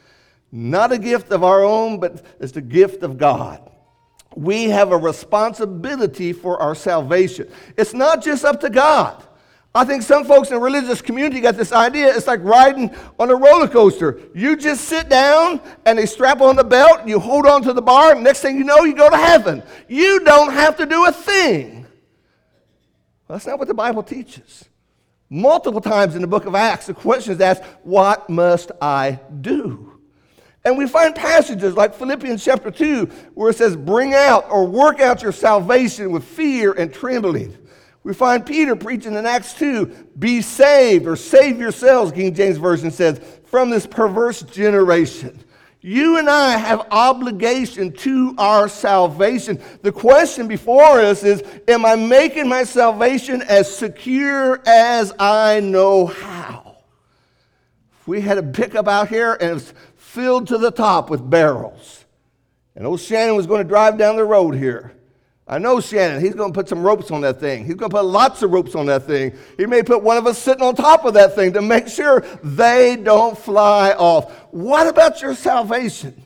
not 0.50 0.92
a 0.92 0.98
gift 0.98 1.30
of 1.30 1.44
our 1.44 1.62
own, 1.62 2.00
but 2.00 2.24
it's 2.40 2.52
the 2.52 2.62
gift 2.62 3.02
of 3.02 3.18
God 3.18 3.69
we 4.36 4.64
have 4.64 4.92
a 4.92 4.96
responsibility 4.96 6.32
for 6.32 6.60
our 6.60 6.74
salvation. 6.74 7.50
It's 7.76 7.94
not 7.94 8.22
just 8.22 8.44
up 8.44 8.60
to 8.60 8.70
God. 8.70 9.24
I 9.72 9.84
think 9.84 10.02
some 10.02 10.24
folks 10.24 10.48
in 10.48 10.54
the 10.54 10.60
religious 10.60 11.00
community 11.00 11.40
got 11.40 11.56
this 11.56 11.72
idea. 11.72 12.14
It's 12.14 12.26
like 12.26 12.42
riding 12.42 12.94
on 13.20 13.30
a 13.30 13.36
roller 13.36 13.68
coaster. 13.68 14.20
You 14.34 14.56
just 14.56 14.86
sit 14.86 15.08
down 15.08 15.60
and 15.86 15.96
they 15.96 16.06
strap 16.06 16.40
on 16.40 16.56
the 16.56 16.64
belt 16.64 17.00
and 17.00 17.08
you 17.08 17.20
hold 17.20 17.46
on 17.46 17.62
to 17.62 17.72
the 17.72 17.82
bar, 17.82 18.12
and 18.12 18.24
next 18.24 18.40
thing 18.40 18.56
you 18.56 18.64
know, 18.64 18.82
you 18.82 18.94
go 18.94 19.08
to 19.08 19.16
heaven. 19.16 19.62
You 19.88 20.20
don't 20.20 20.52
have 20.52 20.76
to 20.78 20.86
do 20.86 21.06
a 21.06 21.12
thing. 21.12 21.86
Well, 23.28 23.38
that's 23.38 23.46
not 23.46 23.60
what 23.60 23.68
the 23.68 23.74
Bible 23.74 24.02
teaches. 24.02 24.64
Multiple 25.28 25.80
times 25.80 26.16
in 26.16 26.22
the 26.22 26.26
book 26.26 26.46
of 26.46 26.56
Acts, 26.56 26.86
the 26.86 26.94
question 26.94 27.34
is 27.34 27.40
asked, 27.40 27.62
What 27.84 28.28
must 28.28 28.72
I 28.82 29.20
do? 29.40 29.89
And 30.64 30.76
we 30.76 30.86
find 30.86 31.14
passages 31.14 31.74
like 31.74 31.94
Philippians 31.94 32.44
chapter 32.44 32.70
2 32.70 33.06
where 33.34 33.50
it 33.50 33.56
says, 33.56 33.76
Bring 33.76 34.14
out 34.14 34.50
or 34.50 34.66
work 34.66 35.00
out 35.00 35.22
your 35.22 35.32
salvation 35.32 36.12
with 36.12 36.24
fear 36.24 36.72
and 36.72 36.92
trembling. 36.92 37.56
We 38.02 38.14
find 38.14 38.44
Peter 38.44 38.76
preaching 38.76 39.14
in 39.14 39.26
Acts 39.26 39.54
2, 39.54 39.86
Be 40.18 40.42
saved 40.42 41.06
or 41.06 41.16
save 41.16 41.58
yourselves, 41.58 42.12
King 42.12 42.34
James 42.34 42.56
Version 42.56 42.90
says, 42.90 43.20
from 43.44 43.70
this 43.70 43.86
perverse 43.86 44.42
generation. 44.42 45.42
You 45.82 46.18
and 46.18 46.28
I 46.28 46.58
have 46.58 46.86
obligation 46.90 47.92
to 47.92 48.34
our 48.36 48.68
salvation. 48.68 49.62
The 49.80 49.92
question 49.92 50.46
before 50.46 51.00
us 51.00 51.22
is 51.24 51.42
Am 51.68 51.86
I 51.86 51.96
making 51.96 52.48
my 52.48 52.64
salvation 52.64 53.42
as 53.42 53.74
secure 53.74 54.60
as 54.66 55.12
I 55.18 55.60
know 55.60 56.06
how? 56.06 56.76
If 58.00 58.08
we 58.08 58.20
had 58.20 58.36
a 58.36 58.42
pickup 58.42 58.88
out 58.88 59.08
here 59.08 59.38
and 59.40 59.62
filled 60.10 60.48
to 60.48 60.58
the 60.58 60.70
top 60.72 61.08
with 61.08 61.28
barrels. 61.28 62.04
And 62.74 62.86
old 62.86 63.00
Shannon 63.00 63.36
was 63.36 63.46
going 63.46 63.62
to 63.62 63.68
drive 63.68 63.96
down 63.96 64.16
the 64.16 64.24
road 64.24 64.56
here. 64.56 64.92
I 65.46 65.58
know 65.58 65.80
Shannon. 65.80 66.20
He's 66.20 66.34
going 66.34 66.52
to 66.52 66.56
put 66.56 66.68
some 66.68 66.82
ropes 66.82 67.10
on 67.10 67.20
that 67.20 67.38
thing. 67.38 67.64
He's 67.64 67.74
going 67.74 67.90
to 67.90 67.96
put 67.96 68.04
lots 68.04 68.42
of 68.42 68.50
ropes 68.50 68.74
on 68.74 68.86
that 68.86 69.04
thing. 69.04 69.36
He 69.56 69.66
may 69.66 69.82
put 69.82 70.02
one 70.02 70.16
of 70.16 70.26
us 70.26 70.38
sitting 70.38 70.62
on 70.62 70.74
top 70.74 71.04
of 71.04 71.14
that 71.14 71.34
thing 71.34 71.52
to 71.52 71.62
make 71.62 71.88
sure 71.88 72.20
they 72.42 72.96
don't 72.96 73.38
fly 73.38 73.92
off. 73.92 74.32
What 74.52 74.86
about 74.86 75.22
your 75.22 75.34
salvation? 75.34 76.20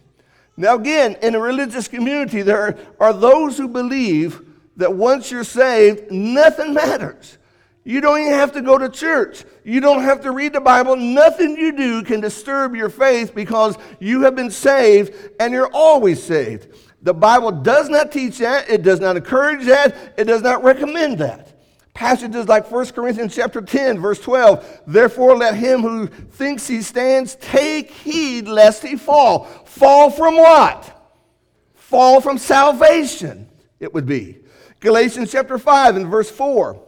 Now, 0.57 0.77
again, 0.77 1.17
in 1.21 1.35
a 1.35 1.41
religious 1.41 1.89
community, 1.89 2.43
there 2.43 2.79
are 3.01 3.13
those 3.13 3.59
who 3.59 3.69
believe 3.69 4.41
that 4.77 4.95
once 4.95 5.31
you're 5.31 5.45
saved, 5.45 6.11
nothing 6.11 6.75
matters. 6.75 7.39
You 7.85 8.01
don't 8.01 8.19
even 8.19 8.33
have 8.33 8.53
to 8.53 8.63
go 8.63 8.79
to 8.79 8.89
church. 8.89 9.45
You 9.63 9.81
don't 9.81 10.03
have 10.03 10.23
to 10.23 10.31
read 10.31 10.55
the 10.55 10.61
Bible. 10.61 10.97
Nothing 10.97 11.57
you 11.57 11.73
do 11.73 12.03
can 12.03 12.21
disturb 12.21 12.75
your 12.75 12.89
faith 12.89 13.35
because 13.35 13.77
you 14.01 14.23
have 14.23 14.35
been 14.35 14.51
saved 14.51 15.15
and 15.39 15.53
you're 15.53 15.71
always 15.73 16.23
saved. 16.23 16.75
The 17.03 17.13
Bible 17.13 17.53
does 17.53 17.91
not 17.91 18.11
teach 18.11 18.39
that. 18.39 18.71
It 18.71 18.83
does 18.83 19.01
not 19.01 19.19
encourage 19.19 19.67
that. 19.67 20.15
It 20.17 20.25
does 20.25 20.41
not 20.41 20.65
recommend 20.65 21.19
that. 21.19 21.51
Passages 21.93 22.49
like 22.49 22.71
1 22.71 22.87
Corinthians 22.87 23.37
chapter 23.37 23.61
10, 23.61 24.01
verse 24.01 24.19
12. 24.21 24.81
Therefore, 24.87 25.37
let 25.37 25.55
him 25.55 25.83
who 25.83 26.07
thinks 26.07 26.67
he 26.67 26.81
stands 26.81 27.37
take 27.37 27.91
heed 27.91 28.49
lest 28.49 28.83
he 28.83 28.97
fall. 28.97 29.45
Fall 29.67 30.11
from 30.11 30.37
what? 30.37 30.91
Fall 31.75 32.23
from 32.23 32.39
salvation, 32.39 33.49
it 33.79 33.93
would 33.93 34.07
be. 34.07 34.39
Galatians 34.81 35.31
chapter 35.31 35.59
5 35.59 35.97
and 35.97 36.09
verse 36.09 36.31
4. 36.31 36.83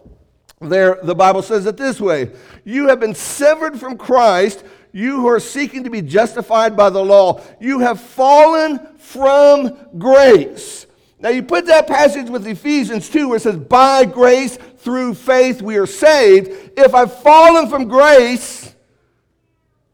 There, 0.60 0.98
the 1.02 1.14
Bible 1.14 1.42
says 1.42 1.66
it 1.66 1.76
this 1.76 2.00
way 2.00 2.30
You 2.64 2.88
have 2.88 3.00
been 3.00 3.14
severed 3.14 3.78
from 3.78 3.98
Christ, 3.98 4.64
you 4.92 5.16
who 5.16 5.28
are 5.28 5.40
seeking 5.40 5.84
to 5.84 5.90
be 5.90 6.02
justified 6.02 6.76
by 6.76 6.90
the 6.90 7.04
law. 7.04 7.42
You 7.60 7.80
have 7.80 8.00
fallen 8.00 8.80
from 8.96 9.76
grace. 9.98 10.86
Now, 11.18 11.30
you 11.30 11.42
put 11.42 11.66
that 11.66 11.86
passage 11.86 12.28
with 12.28 12.46
Ephesians 12.46 13.08
2, 13.08 13.28
where 13.28 13.36
it 13.36 13.42
says, 13.42 13.56
By 13.56 14.04
grace 14.04 14.56
through 14.78 15.14
faith 15.14 15.62
we 15.62 15.76
are 15.76 15.86
saved. 15.86 16.72
If 16.78 16.94
I've 16.94 17.20
fallen 17.20 17.68
from 17.68 17.88
grace, 17.88 18.74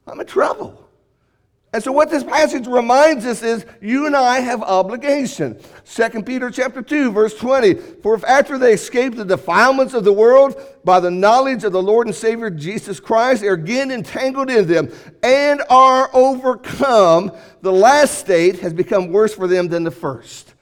I'm 0.06 0.20
in 0.20 0.26
trouble. 0.26 0.81
And 1.74 1.82
so 1.82 1.90
what 1.90 2.10
this 2.10 2.22
passage 2.22 2.66
reminds 2.66 3.24
us 3.24 3.42
is 3.42 3.64
you 3.80 4.04
and 4.04 4.14
I 4.14 4.40
have 4.40 4.62
obligation. 4.62 5.58
2 5.86 6.22
Peter 6.22 6.50
chapter 6.50 6.82
2 6.82 7.10
verse 7.12 7.34
20, 7.34 7.74
for 8.02 8.14
if 8.14 8.22
after 8.24 8.58
they 8.58 8.74
escape 8.74 9.16
the 9.16 9.24
defilements 9.24 9.94
of 9.94 10.04
the 10.04 10.12
world 10.12 10.54
by 10.84 11.00
the 11.00 11.10
knowledge 11.10 11.64
of 11.64 11.72
the 11.72 11.82
Lord 11.82 12.06
and 12.06 12.14
Savior 12.14 12.50
Jesus 12.50 13.00
Christ, 13.00 13.40
they 13.40 13.48
are 13.48 13.54
again 13.54 13.90
entangled 13.90 14.50
in 14.50 14.66
them 14.66 14.92
and 15.22 15.62
are 15.70 16.10
overcome, 16.12 17.32
the 17.62 17.72
last 17.72 18.18
state 18.18 18.60
has 18.60 18.74
become 18.74 19.08
worse 19.08 19.34
for 19.34 19.46
them 19.46 19.68
than 19.68 19.82
the 19.82 19.90
first. 19.90 20.52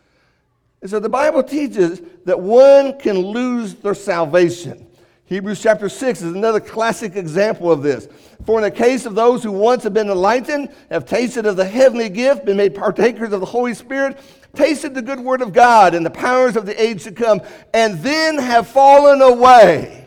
And 0.80 0.88
so 0.88 1.00
the 1.00 1.08
Bible 1.08 1.42
teaches 1.42 2.00
that 2.24 2.38
one 2.38 2.98
can 3.00 3.18
lose 3.18 3.74
their 3.74 3.94
salvation. 3.94 4.86
Hebrews 5.30 5.62
chapter 5.62 5.88
6 5.88 6.22
is 6.22 6.34
another 6.34 6.58
classic 6.58 7.14
example 7.14 7.70
of 7.70 7.84
this. 7.84 8.08
For 8.44 8.58
in 8.58 8.64
the 8.64 8.70
case 8.70 9.06
of 9.06 9.14
those 9.14 9.44
who 9.44 9.52
once 9.52 9.84
have 9.84 9.94
been 9.94 10.10
enlightened, 10.10 10.70
have 10.90 11.06
tasted 11.06 11.46
of 11.46 11.54
the 11.56 11.64
heavenly 11.64 12.08
gift, 12.08 12.44
been 12.44 12.56
made 12.56 12.74
partakers 12.74 13.32
of 13.32 13.38
the 13.38 13.46
Holy 13.46 13.72
Spirit, 13.72 14.18
tasted 14.56 14.92
the 14.92 15.02
good 15.02 15.20
word 15.20 15.40
of 15.40 15.52
God 15.52 15.94
and 15.94 16.04
the 16.04 16.10
powers 16.10 16.56
of 16.56 16.66
the 16.66 16.82
age 16.82 17.04
to 17.04 17.12
come, 17.12 17.42
and 17.72 18.00
then 18.00 18.38
have 18.38 18.66
fallen 18.66 19.22
away, 19.22 20.04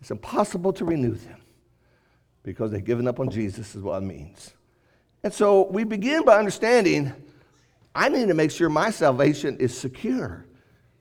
it's 0.00 0.10
impossible 0.10 0.72
to 0.72 0.84
renew 0.84 1.14
them 1.14 1.40
because 2.42 2.72
they've 2.72 2.84
given 2.84 3.06
up 3.06 3.20
on 3.20 3.30
Jesus, 3.30 3.76
is 3.76 3.82
what 3.82 4.02
it 4.02 4.04
means. 4.04 4.52
And 5.22 5.32
so 5.32 5.68
we 5.70 5.84
begin 5.84 6.24
by 6.24 6.40
understanding 6.40 7.12
I 7.94 8.08
need 8.08 8.26
to 8.26 8.34
make 8.34 8.50
sure 8.50 8.68
my 8.68 8.90
salvation 8.90 9.58
is 9.58 9.78
secure. 9.78 10.44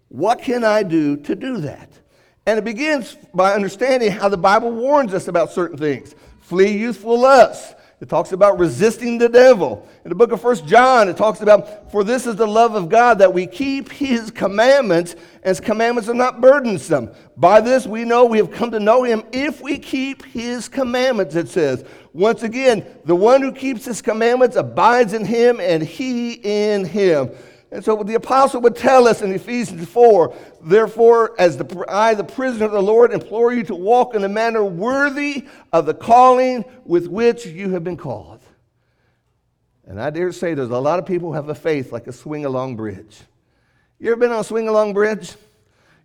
What 0.09 0.43
can 0.43 0.63
I 0.63 0.83
do 0.83 1.17
to 1.17 1.35
do 1.35 1.57
that? 1.61 2.00
And 2.45 2.57
it 2.57 2.65
begins 2.65 3.17
by 3.33 3.53
understanding 3.53 4.11
how 4.11 4.29
the 4.29 4.37
Bible 4.37 4.71
warns 4.71 5.13
us 5.13 5.27
about 5.27 5.51
certain 5.51 5.77
things. 5.77 6.15
Flee 6.41 6.77
youthful 6.77 7.19
lusts. 7.19 7.75
It 8.01 8.09
talks 8.09 8.31
about 8.31 8.57
resisting 8.57 9.19
the 9.19 9.29
devil. 9.29 9.87
In 10.03 10.09
the 10.09 10.15
book 10.15 10.31
of 10.31 10.41
First 10.41 10.65
John, 10.65 11.07
it 11.07 11.17
talks 11.17 11.41
about, 11.41 11.91
for 11.91 12.03
this 12.03 12.25
is 12.25 12.35
the 12.35 12.47
love 12.47 12.73
of 12.73 12.89
God, 12.89 13.19
that 13.19 13.31
we 13.31 13.45
keep 13.45 13.91
his 13.91 14.31
commandments, 14.31 15.15
as 15.43 15.59
commandments 15.59 16.09
are 16.09 16.15
not 16.15 16.41
burdensome. 16.41 17.11
By 17.37 17.61
this 17.61 17.85
we 17.85 18.03
know 18.03 18.25
we 18.25 18.39
have 18.39 18.49
come 18.49 18.71
to 18.71 18.79
know 18.79 19.03
him 19.03 19.21
if 19.31 19.61
we 19.61 19.77
keep 19.77 20.25
his 20.25 20.67
commandments, 20.67 21.35
it 21.35 21.47
says. 21.47 21.85
Once 22.11 22.41
again, 22.41 22.83
the 23.05 23.15
one 23.15 23.43
who 23.43 23.51
keeps 23.51 23.85
his 23.85 24.01
commandments 24.01 24.55
abides 24.55 25.13
in 25.13 25.23
him, 25.23 25.59
and 25.59 25.83
he 25.83 26.33
in 26.33 26.85
him. 26.85 27.29
And 27.71 27.83
so 27.83 28.03
the 28.03 28.15
apostle 28.15 28.59
would 28.61 28.75
tell 28.75 29.07
us 29.07 29.21
in 29.21 29.31
Ephesians 29.31 29.87
4 29.87 30.35
Therefore, 30.61 31.33
as 31.39 31.57
the, 31.57 31.85
I, 31.87 32.13
the 32.13 32.23
prisoner 32.23 32.65
of 32.65 32.71
the 32.73 32.81
Lord, 32.81 33.13
implore 33.13 33.53
you 33.53 33.63
to 33.63 33.75
walk 33.75 34.13
in 34.13 34.23
a 34.23 34.29
manner 34.29 34.63
worthy 34.63 35.45
of 35.71 35.85
the 35.85 35.93
calling 35.93 36.65
with 36.83 37.07
which 37.07 37.45
you 37.45 37.69
have 37.71 37.83
been 37.83 37.97
called. 37.97 38.41
And 39.85 39.99
I 39.99 40.09
dare 40.09 40.31
say 40.31 40.53
there's 40.53 40.69
a 40.69 40.79
lot 40.79 40.99
of 40.99 41.05
people 41.05 41.29
who 41.29 41.35
have 41.35 41.49
a 41.49 41.55
faith 41.55 41.91
like 41.91 42.07
a 42.07 42.13
swing 42.13 42.45
along 42.45 42.75
bridge. 42.75 43.21
You 43.99 44.11
ever 44.11 44.19
been 44.19 44.31
on 44.31 44.39
a 44.39 44.43
swing 44.43 44.67
along 44.67 44.93
bridge? 44.93 45.35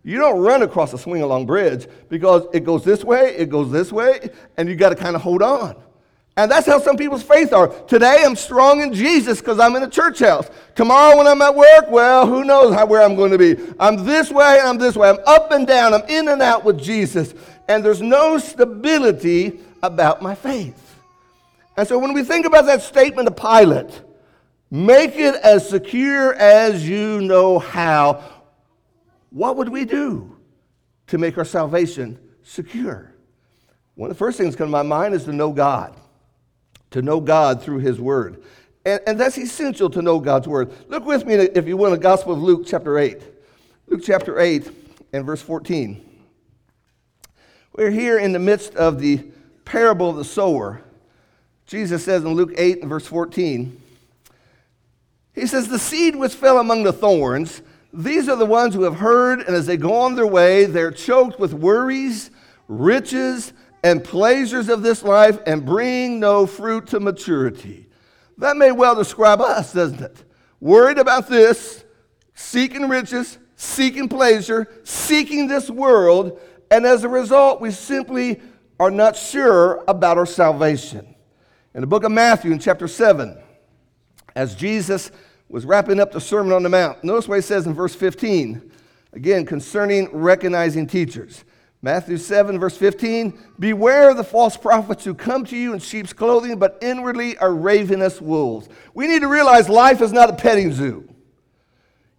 You 0.03 0.19
don't 0.19 0.39
run 0.39 0.61
across 0.61 0.93
a 0.93 0.97
swing 0.97 1.21
along 1.21 1.45
bridge 1.47 1.87
because 2.07 2.47
it 2.53 2.63
goes 2.63 2.85
this 2.85 3.03
way, 3.03 3.35
it 3.35 3.49
goes 3.49 3.71
this 3.71 3.91
way, 3.91 4.29
and 4.55 4.69
you 4.69 4.75
got 4.75 4.89
to 4.89 4.95
kind 4.95 5.15
of 5.15 5.21
hold 5.21 5.41
on. 5.41 5.75
And 6.37 6.51
that's 6.51 6.67
how 6.67 6.79
some 6.79 6.97
people's 6.97 7.23
faith 7.23 7.51
are. 7.51 7.67
Today 7.85 8.21
I'm 8.23 8.35
strong 8.35 8.81
in 8.81 8.93
Jesus 8.93 9.39
because 9.39 9.59
I'm 9.59 9.75
in 9.75 9.81
a 9.81 9.89
church 9.89 10.19
house. 10.19 10.47
Tomorrow 10.75 11.17
when 11.17 11.25
I'm 11.25 11.41
at 11.41 11.55
work, 11.55 11.89
well, 11.89 12.27
who 12.27 12.43
knows 12.43 12.75
how, 12.75 12.85
where 12.85 13.01
I'm 13.01 13.15
going 13.15 13.31
to 13.31 13.39
be. 13.39 13.57
I'm 13.79 14.05
this 14.05 14.29
way, 14.31 14.59
I'm 14.63 14.77
this 14.77 14.95
way. 14.95 15.09
I'm 15.09 15.17
up 15.25 15.51
and 15.51 15.65
down, 15.65 15.95
I'm 15.95 16.07
in 16.07 16.27
and 16.27 16.43
out 16.43 16.63
with 16.63 16.79
Jesus. 16.79 17.33
And 17.67 17.83
there's 17.83 18.03
no 18.03 18.37
stability 18.37 19.59
about 19.81 20.21
my 20.21 20.35
faith. 20.35 20.99
And 21.75 21.87
so 21.87 21.97
when 21.97 22.13
we 22.13 22.23
think 22.23 22.45
about 22.45 22.67
that 22.67 22.83
statement 22.83 23.27
of 23.27 23.35
Pilate, 23.35 24.01
make 24.69 25.15
it 25.15 25.33
as 25.35 25.67
secure 25.67 26.35
as 26.35 26.87
you 26.87 27.19
know 27.19 27.57
how, 27.57 28.23
what 29.31 29.55
would 29.55 29.69
we 29.69 29.85
do 29.85 30.37
to 31.07 31.17
make 31.17 31.35
our 31.39 31.45
salvation 31.45 32.19
secure? 32.43 33.11
One 33.95 34.11
of 34.11 34.15
the 34.15 34.19
first 34.19 34.37
things 34.37 34.53
that 34.53 34.59
come 34.59 34.67
to 34.67 34.71
my 34.71 34.83
mind 34.83 35.15
is 35.15 35.23
to 35.23 35.33
know 35.33 35.51
God 35.51 35.99
to 36.97 37.03
know 37.03 37.21
God 37.21 37.61
through 37.61 37.77
His 37.77 38.01
Word. 38.01 38.43
And, 38.83 38.99
and 39.05 39.19
that's 39.19 39.37
essential 39.37 39.87
to 39.91 40.01
know 40.01 40.19
God's 40.19 40.47
Word. 40.47 40.73
Look 40.89 41.05
with 41.05 41.27
me, 41.27 41.35
if 41.35 41.67
you 41.67 41.77
will, 41.77 41.91
the 41.91 41.97
Gospel 41.97 42.33
of 42.33 42.41
Luke, 42.41 42.63
chapter 42.65 42.97
8. 42.97 43.21
Luke 43.87 44.01
chapter 44.03 44.39
8 44.39 44.67
and 45.13 45.23
verse 45.23 45.41
14. 45.41 46.03
We're 47.75 47.91
here 47.91 48.17
in 48.17 48.31
the 48.31 48.39
midst 48.39 48.73
of 48.73 48.99
the 48.99 49.23
parable 49.63 50.09
of 50.09 50.15
the 50.15 50.25
sower. 50.25 50.81
Jesus 51.67 52.03
says 52.03 52.23
in 52.23 52.33
Luke 52.33 52.53
8 52.57 52.81
and 52.81 52.89
verse 52.89 53.05
14, 53.05 53.79
He 55.35 55.45
says, 55.45 55.67
The 55.67 55.77
seed 55.77 56.15
which 56.15 56.33
fell 56.33 56.57
among 56.57 56.81
the 56.81 56.93
thorns, 56.93 57.61
these 57.93 58.27
are 58.27 58.35
the 58.35 58.45
ones 58.47 58.73
who 58.73 58.83
have 58.83 58.95
heard, 58.95 59.41
and 59.41 59.55
as 59.55 59.67
they 59.67 59.77
go 59.77 59.93
on 59.93 60.15
their 60.15 60.25
way, 60.25 60.65
they're 60.65 60.89
choked 60.89 61.39
with 61.39 61.53
worries, 61.53 62.31
riches, 62.67 63.53
and 63.87 64.03
pleasures 64.03 64.67
of 64.67 64.81
this 64.81 65.01
life 65.01 65.39
and 65.45 65.65
bring 65.65 66.19
no 66.19 66.45
fruit 66.45 66.87
to 66.87 66.99
maturity. 66.99 67.87
That 68.37 68.57
may 68.57 68.73
well 68.73 68.95
describe 68.95 69.39
us, 69.39 69.71
doesn't 69.71 70.01
it? 70.01 70.25
Worried 70.59 70.97
about 70.97 71.29
this, 71.29 71.85
seeking 72.35 72.89
riches, 72.89 73.37
seeking 73.55 74.09
pleasure, 74.09 74.67
seeking 74.83 75.47
this 75.47 75.69
world, 75.69 76.37
and 76.69 76.85
as 76.85 77.05
a 77.05 77.09
result, 77.09 77.61
we 77.61 77.71
simply 77.71 78.41
are 78.77 78.91
not 78.91 79.15
sure 79.15 79.85
about 79.87 80.17
our 80.17 80.25
salvation. 80.25 81.15
In 81.73 81.79
the 81.79 81.87
book 81.87 82.03
of 82.03 82.11
Matthew, 82.11 82.51
in 82.51 82.59
chapter 82.59 82.89
7, 82.89 83.37
as 84.35 84.53
Jesus 84.53 85.11
was 85.47 85.65
wrapping 85.65 86.01
up 86.01 86.11
the 86.11 86.19
Sermon 86.19 86.51
on 86.51 86.63
the 86.63 86.69
Mount, 86.69 87.05
notice 87.05 87.29
what 87.29 87.35
he 87.35 87.41
says 87.41 87.65
in 87.65 87.73
verse 87.73 87.95
15, 87.95 88.69
again, 89.13 89.45
concerning 89.45 90.09
recognizing 90.11 90.87
teachers. 90.87 91.45
Matthew 91.81 92.17
7, 92.17 92.59
verse 92.59 92.75
15 92.75 93.37
Beware 93.59 94.09
of 94.09 94.17
the 94.17 94.23
false 94.23 94.57
prophets 94.57 95.03
who 95.03 95.13
come 95.13 95.45
to 95.45 95.57
you 95.57 95.73
in 95.73 95.79
sheep's 95.79 96.13
clothing, 96.13 96.57
but 96.57 96.77
inwardly 96.81 97.37
are 97.37 97.53
ravenous 97.53 98.21
wolves. 98.21 98.67
We 98.93 99.07
need 99.07 99.21
to 99.21 99.27
realize 99.27 99.69
life 99.69 100.01
is 100.01 100.11
not 100.11 100.29
a 100.29 100.33
petting 100.33 100.73
zoo. 100.73 101.07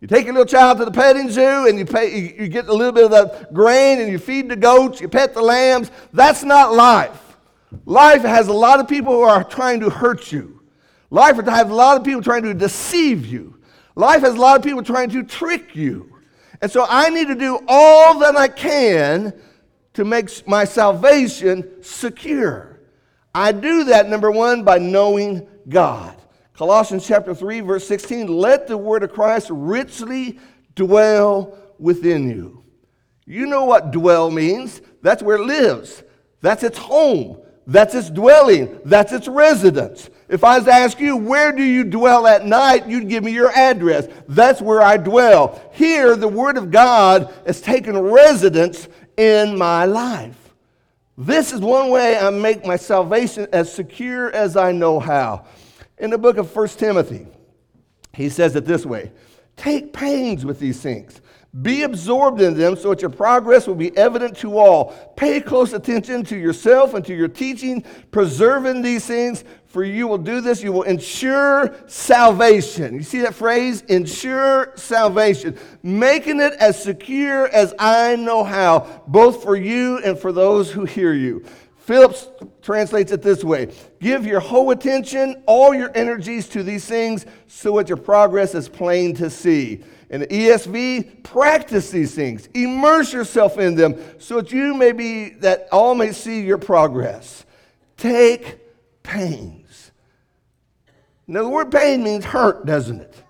You 0.01 0.07
take 0.07 0.27
your 0.27 0.35
little 0.35 0.47
child 0.47 0.79
to 0.79 0.85
the 0.85 0.93
petting 0.93 1.29
zoo 1.29 1.67
and 1.67 1.77
you, 1.77 1.85
pay, 1.85 2.37
you 2.41 2.49
get 2.49 2.69
a 2.69 2.73
little 2.73 2.93
bit 2.93 3.05
of 3.05 3.11
the 3.11 3.49
grain 3.53 3.99
and 3.99 4.11
you 4.11 4.19
feed 4.19 4.49
the 4.49 4.55
goats, 4.55 5.01
you 5.01 5.09
pet 5.09 5.35
the 5.35 5.43
lambs. 5.43 5.91
That's 6.13 6.45
not 6.45 6.73
life. 6.73 7.37
Life 7.85 8.23
has 8.23 8.47
a 8.47 8.53
lot 8.53 8.79
of 8.79 8.87
people 8.87 9.13
who 9.13 9.23
are 9.23 9.43
trying 9.43 9.81
to 9.81 9.91
hurt 9.91 10.31
you. 10.31 10.63
Life 11.11 11.37
has 11.37 11.69
a 11.69 11.75
lot 11.75 11.97
of 11.97 12.05
people 12.05 12.23
trying 12.23 12.45
to 12.45 12.55
deceive 12.55 13.27
you. 13.27 13.59
Life 13.97 14.21
has 14.21 14.35
a 14.35 14.41
lot 14.41 14.57
of 14.57 14.63
people 14.63 14.85
trying 14.85 15.11
to 15.11 15.25
trick 15.25 15.75
you. 15.75 16.15
And 16.63 16.71
so 16.71 16.87
I 16.89 17.11
need 17.11 17.27
to 17.29 17.35
do 17.35 17.59
all 17.67 18.21
that 18.21 18.37
I 18.37 18.47
can 18.47 19.33
to 19.99 20.05
make 20.05 20.47
my 20.47 20.65
salvation 20.65 21.83
secure. 21.83 22.79
I 23.35 23.51
do 23.51 23.83
that, 23.83 24.09
number 24.09 24.31
one, 24.31 24.63
by 24.63 24.79
knowing 24.79 25.49
God. 25.69 26.15
Colossians 26.55 27.05
chapter 27.05 27.35
3, 27.35 27.59
verse 27.63 27.85
16 27.89 28.29
let 28.29 28.69
the 28.69 28.79
word 28.79 29.03
of 29.03 29.13
Christ 29.13 29.49
richly 29.51 30.39
dwell 30.77 31.59
within 31.81 32.31
you. 32.31 32.63
You 33.27 33.47
know 33.47 33.65
what 33.65 33.91
dwell 33.91 34.31
means. 34.31 34.81
That's 35.03 35.21
where 35.21 35.39
it 35.39 35.47
lives, 35.47 36.05
that's 36.43 36.63
its 36.63 36.79
home, 36.79 37.43
that's 37.67 37.97
its 37.97 38.09
dwelling, 38.09 38.79
that's 38.85 39.13
its 39.13 39.27
residence. 39.27 40.11
If 40.29 40.45
I 40.45 40.59
was 40.59 40.67
to 40.67 40.73
ask 40.73 41.01
you, 41.01 41.17
where 41.17 41.51
do 41.51 41.65
you 41.65 41.83
dwell 41.83 42.25
at 42.29 42.47
night, 42.47 42.87
you'd 42.87 43.09
give 43.09 43.25
me 43.25 43.33
your 43.33 43.51
address. 43.51 44.07
That's 44.29 44.63
where 44.63 44.81
I 44.81 44.97
dwell. 44.97 45.61
Here, 45.73 46.15
the 46.15 46.29
Word 46.29 46.57
of 46.57 46.71
God 46.71 47.35
has 47.47 47.61
taken 47.61 47.99
residence 47.99 48.87
in 49.19 49.59
my 49.59 49.85
life. 49.85 50.55
This 51.19 51.53
is 51.53 51.61
one 51.61 51.91
way 51.91 52.17
I 52.17 52.31
make 52.31 52.65
my 52.65 52.77
salvation 52.77 53.49
as 53.53 53.71
secure 53.71 54.31
as 54.31 54.57
I 54.57 54.71
know 54.71 55.01
how. 55.01 55.45
In 55.99 56.11
the 56.11 56.19
book 56.19 56.37
of 56.37 56.55
1 56.55 56.69
Timothy, 56.69 57.27
he 58.15 58.29
says 58.29 58.55
it 58.57 58.65
this 58.65 58.87
way 58.87 59.11
Take 59.57 59.93
pains 59.93 60.47
with 60.47 60.61
these 60.61 60.81
things. 60.81 61.21
Be 61.63 61.83
absorbed 61.83 62.43
in 62.43 62.59
them 62.59 62.77
so 62.77 62.91
that 62.91 63.01
your 63.01 63.11
progress 63.11 63.67
will 63.67 63.75
be 63.75 63.97
evident 63.97 64.37
to 64.39 64.59
all. 64.59 64.93
Pay 65.17 65.41
close 65.41 65.73
attention 65.73 66.23
to 66.27 66.37
yourself 66.37 66.93
and 66.93 67.05
to 67.07 67.15
your 67.15 67.29
teaching, 67.29 67.83
preserving 68.11 68.83
these 68.83 69.07
things, 69.07 69.45
for 69.65 69.83
you 69.83 70.07
will 70.07 70.19
do 70.19 70.43
this. 70.43 70.63
You 70.63 70.73
will 70.73 70.83
ensure 70.83 71.75
salvation. 71.87 72.95
You 72.97 73.03
see 73.03 73.21
that 73.21 73.35
phrase? 73.35 73.81
Ensure 73.83 74.73
salvation. 74.77 75.59
Making 75.83 76.41
it 76.41 76.53
as 76.61 76.83
secure 76.83 77.49
as 77.49 77.75
I 77.79 78.17
know 78.17 78.45
how, 78.45 79.03
both 79.07 79.43
for 79.43 79.57
you 79.57 79.99
and 79.99 80.19
for 80.19 80.33
those 80.33 80.71
who 80.71 80.85
hear 80.85 81.15
you. 81.15 81.45
Phillips 81.79 82.29
translates 82.61 83.13
it 83.13 83.23
this 83.23 83.43
way 83.43 83.73
Give 83.99 84.27
your 84.27 84.41
whole 84.41 84.71
attention, 84.71 85.43
all 85.47 85.73
your 85.73 85.91
energies 85.95 86.47
to 86.51 86.63
these 86.63 86.85
things, 86.85 87.25
so 87.47 87.79
that 87.79 87.89
your 87.89 87.97
progress 87.97 88.55
is 88.55 88.69
plain 88.69 89.15
to 89.15 89.31
see. 89.31 89.83
In 90.11 90.21
the 90.21 90.27
ESV, 90.27 91.23
practice 91.23 91.91
these 91.91 92.15
things, 92.15 92.49
immerse 92.55 93.13
yourself 93.13 93.59
in 93.59 93.75
them, 93.75 94.03
so 94.19 94.41
that 94.41 94.53
you 94.53 94.75
may 94.75 94.93
be, 94.93 95.31
that 95.41 95.69
all 95.71 95.95
may 95.95 96.13
see 96.13 96.41
your 96.41 96.59
progress. 96.59 97.45
Take 97.99 98.59
pains. 99.03 99.91
Now, 101.27 101.43
the 101.43 101.49
word 101.51 101.71
pain 101.71 102.03
means 102.03 102.25
hurt, 102.25 102.65
doesn't 102.65 103.03
it? 103.03 103.23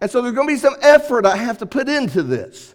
And 0.00 0.10
so 0.10 0.22
there's 0.22 0.34
going 0.34 0.48
to 0.48 0.54
be 0.54 0.58
some 0.58 0.76
effort 0.80 1.26
I 1.26 1.36
have 1.36 1.58
to 1.58 1.66
put 1.66 1.88
into 1.88 2.22
this. 2.22 2.74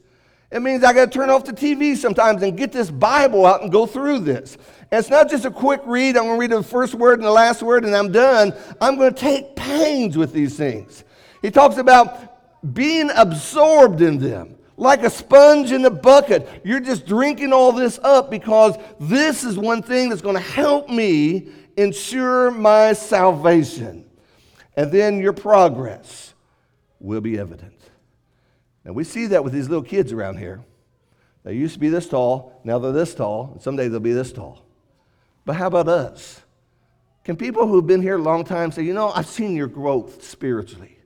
It 0.51 0.61
means 0.61 0.83
I 0.83 0.93
got 0.93 1.11
to 1.11 1.17
turn 1.17 1.31
off 1.31 1.45
the 1.45 1.53
TV 1.53 1.97
sometimes 1.97 2.43
and 2.43 2.55
get 2.55 2.71
this 2.71 2.91
Bible 2.91 3.47
out 3.47 3.63
and 3.63 3.71
go 3.71 3.87
through 3.87 4.19
this. 4.19 4.55
And 4.91 4.99
it's 4.99 5.09
not 5.09 5.27
just 5.27 5.45
a 5.45 5.51
quick 5.51 5.81
read. 5.85 6.15
I'm 6.15 6.25
going 6.25 6.35
to 6.35 6.39
read 6.39 6.51
the 6.51 6.61
first 6.61 6.93
word 6.93 7.17
and 7.17 7.23
the 7.23 7.31
last 7.31 7.63
word 7.63 7.85
and 7.85 7.95
I'm 7.95 8.11
done. 8.11 8.53
I'm 8.79 8.97
going 8.97 9.11
to 9.11 9.19
take 9.19 9.55
pains 9.55 10.15
with 10.15 10.31
these 10.31 10.55
things. 10.55 11.03
He 11.41 11.49
talks 11.49 11.77
about 11.77 12.32
being 12.71 13.09
absorbed 13.15 14.01
in 14.01 14.19
them 14.19 14.57
like 14.77 15.03
a 15.03 15.09
sponge 15.09 15.71
in 15.71 15.85
a 15.85 15.89
bucket. 15.89 16.61
You're 16.63 16.79
just 16.79 17.05
drinking 17.05 17.53
all 17.53 17.71
this 17.71 17.99
up 18.03 18.31
because 18.31 18.75
this 18.99 19.43
is 19.43 19.57
one 19.57 19.81
thing 19.81 20.09
that's 20.09 20.21
going 20.21 20.35
to 20.35 20.41
help 20.41 20.89
me 20.89 21.49
ensure 21.77 22.51
my 22.51 22.93
salvation. 22.93 24.05
And 24.75 24.91
then 24.91 25.19
your 25.19 25.33
progress 25.33 26.33
will 26.99 27.21
be 27.21 27.37
evident. 27.37 27.79
Now, 28.83 28.93
we 28.93 29.03
see 29.03 29.27
that 29.27 29.43
with 29.43 29.53
these 29.53 29.69
little 29.69 29.83
kids 29.83 30.11
around 30.11 30.37
here. 30.37 30.63
They 31.43 31.53
used 31.53 31.73
to 31.73 31.79
be 31.79 31.89
this 31.89 32.07
tall, 32.07 32.59
now 32.63 32.79
they're 32.79 32.93
this 32.93 33.13
tall, 33.13 33.51
and 33.53 33.61
someday 33.61 33.89
they'll 33.89 33.99
be 33.99 34.13
this 34.13 34.31
tall. 34.31 34.65
But 35.45 35.57
how 35.57 35.67
about 35.67 35.89
us? 35.89 36.41
Can 37.25 37.35
people 37.35 37.67
who've 37.67 37.85
been 37.85 38.01
here 38.01 38.15
a 38.15 38.21
long 38.21 38.45
time 38.45 38.71
say, 38.71 38.83
you 38.83 38.93
know, 38.93 39.09
I've 39.09 39.27
seen 39.27 39.55
your 39.55 39.67
growth 39.67 40.23
spiritually. 40.23 40.97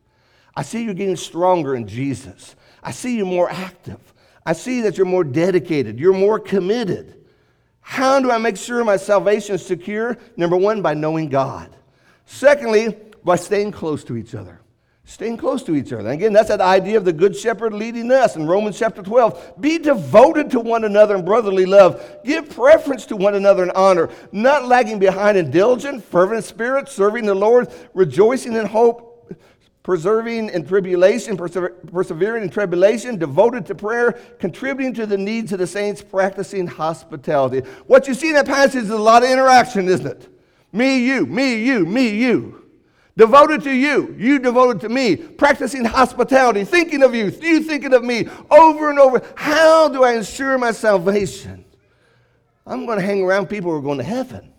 I 0.57 0.63
see 0.63 0.83
you're 0.83 0.95
getting 0.95 1.15
stronger 1.15 1.75
in 1.75 1.87
Jesus. 1.87 2.55
I 2.81 2.89
see 2.89 3.15
you 3.15 3.27
more 3.27 3.47
active. 3.47 3.99
I 4.43 4.53
see 4.53 4.81
that 4.81 4.97
you're 4.97 5.05
more 5.05 5.23
dedicated. 5.23 5.99
You're 5.99 6.13
more 6.13 6.39
committed. 6.39 7.13
How 7.79 8.19
do 8.19 8.31
I 8.31 8.39
make 8.39 8.57
sure 8.57 8.83
my 8.83 8.97
salvation 8.97 9.53
is 9.53 9.63
secure? 9.63 10.17
Number 10.35 10.57
one, 10.57 10.81
by 10.81 10.95
knowing 10.95 11.29
God. 11.29 11.75
Secondly, 12.25 12.97
by 13.23 13.35
staying 13.35 13.71
close 13.71 14.03
to 14.05 14.17
each 14.17 14.33
other. 14.33 14.59
Staying 15.05 15.37
close 15.37 15.61
to 15.61 15.75
each 15.75 15.93
other. 15.93 15.99
And 15.99 16.09
again, 16.09 16.33
that's 16.33 16.49
that 16.49 16.59
idea 16.59 16.97
of 16.97 17.05
the 17.05 17.13
Good 17.13 17.35
Shepherd 17.35 17.73
leading 17.73 18.11
us 18.11 18.35
in 18.35 18.47
Romans 18.47 18.79
chapter 18.79 19.03
12. 19.03 19.61
Be 19.61 19.77
devoted 19.77 20.49
to 20.51 20.59
one 20.59 20.85
another 20.85 21.15
in 21.17 21.23
brotherly 21.23 21.67
love. 21.67 22.03
Give 22.25 22.49
preference 22.49 23.05
to 23.05 23.15
one 23.15 23.35
another 23.35 23.61
in 23.61 23.69
honor, 23.71 24.09
not 24.31 24.65
lagging 24.65 24.97
behind 24.97 25.37
in 25.37 25.51
diligent, 25.51 26.03
fervent 26.03 26.43
spirit, 26.45 26.89
serving 26.89 27.27
the 27.27 27.35
Lord, 27.35 27.71
rejoicing 27.93 28.53
in 28.53 28.65
hope, 28.65 29.07
preserving 29.87 30.49
in 30.49 30.65
tribulation, 30.65 31.37
persevering 31.37 32.43
in 32.43 32.49
tribulation, 32.49 33.17
devoted 33.17 33.65
to 33.65 33.73
prayer, 33.73 34.19
contributing 34.37 34.93
to 34.93 35.05
the 35.05 35.17
needs 35.17 35.53
of 35.53 35.59
the 35.59 35.65
saints, 35.65 36.01
practicing 36.01 36.67
hospitality. 36.67 37.59
What 37.85 38.05
you 38.05 38.13
see 38.13 38.27
in 38.27 38.33
that 38.33 38.47
passage 38.47 38.83
is 38.83 38.89
a 38.89 38.97
lot 38.97 39.23
of 39.23 39.29
interaction, 39.29 39.87
isn't 39.87 40.05
it? 40.05 40.27
Me, 40.73 40.99
you, 40.99 41.25
me, 41.25 41.63
you, 41.63 41.85
me, 41.85 42.09
you 42.09 42.65
devoted 43.15 43.63
to 43.63 43.71
you, 43.71 44.13
you 44.19 44.39
devoted 44.39 44.81
to 44.81 44.89
me, 44.89 45.15
practicing 45.15 45.85
hospitality, 45.85 46.65
thinking 46.65 47.01
of 47.01 47.15
you, 47.15 47.27
you 47.41 47.63
thinking 47.63 47.93
of 47.93 48.03
me 48.03 48.27
over 48.51 48.89
and 48.89 48.99
over. 48.99 49.25
How 49.37 49.87
do 49.87 50.03
I 50.03 50.15
ensure 50.15 50.57
my 50.57 50.73
salvation? 50.73 51.63
I'm 52.65 52.85
going 52.85 52.99
to 52.99 53.05
hang 53.05 53.23
around 53.23 53.47
people 53.47 53.71
who 53.71 53.77
are 53.77 53.81
going 53.81 53.99
to 53.99 54.03
heaven. 54.03 54.51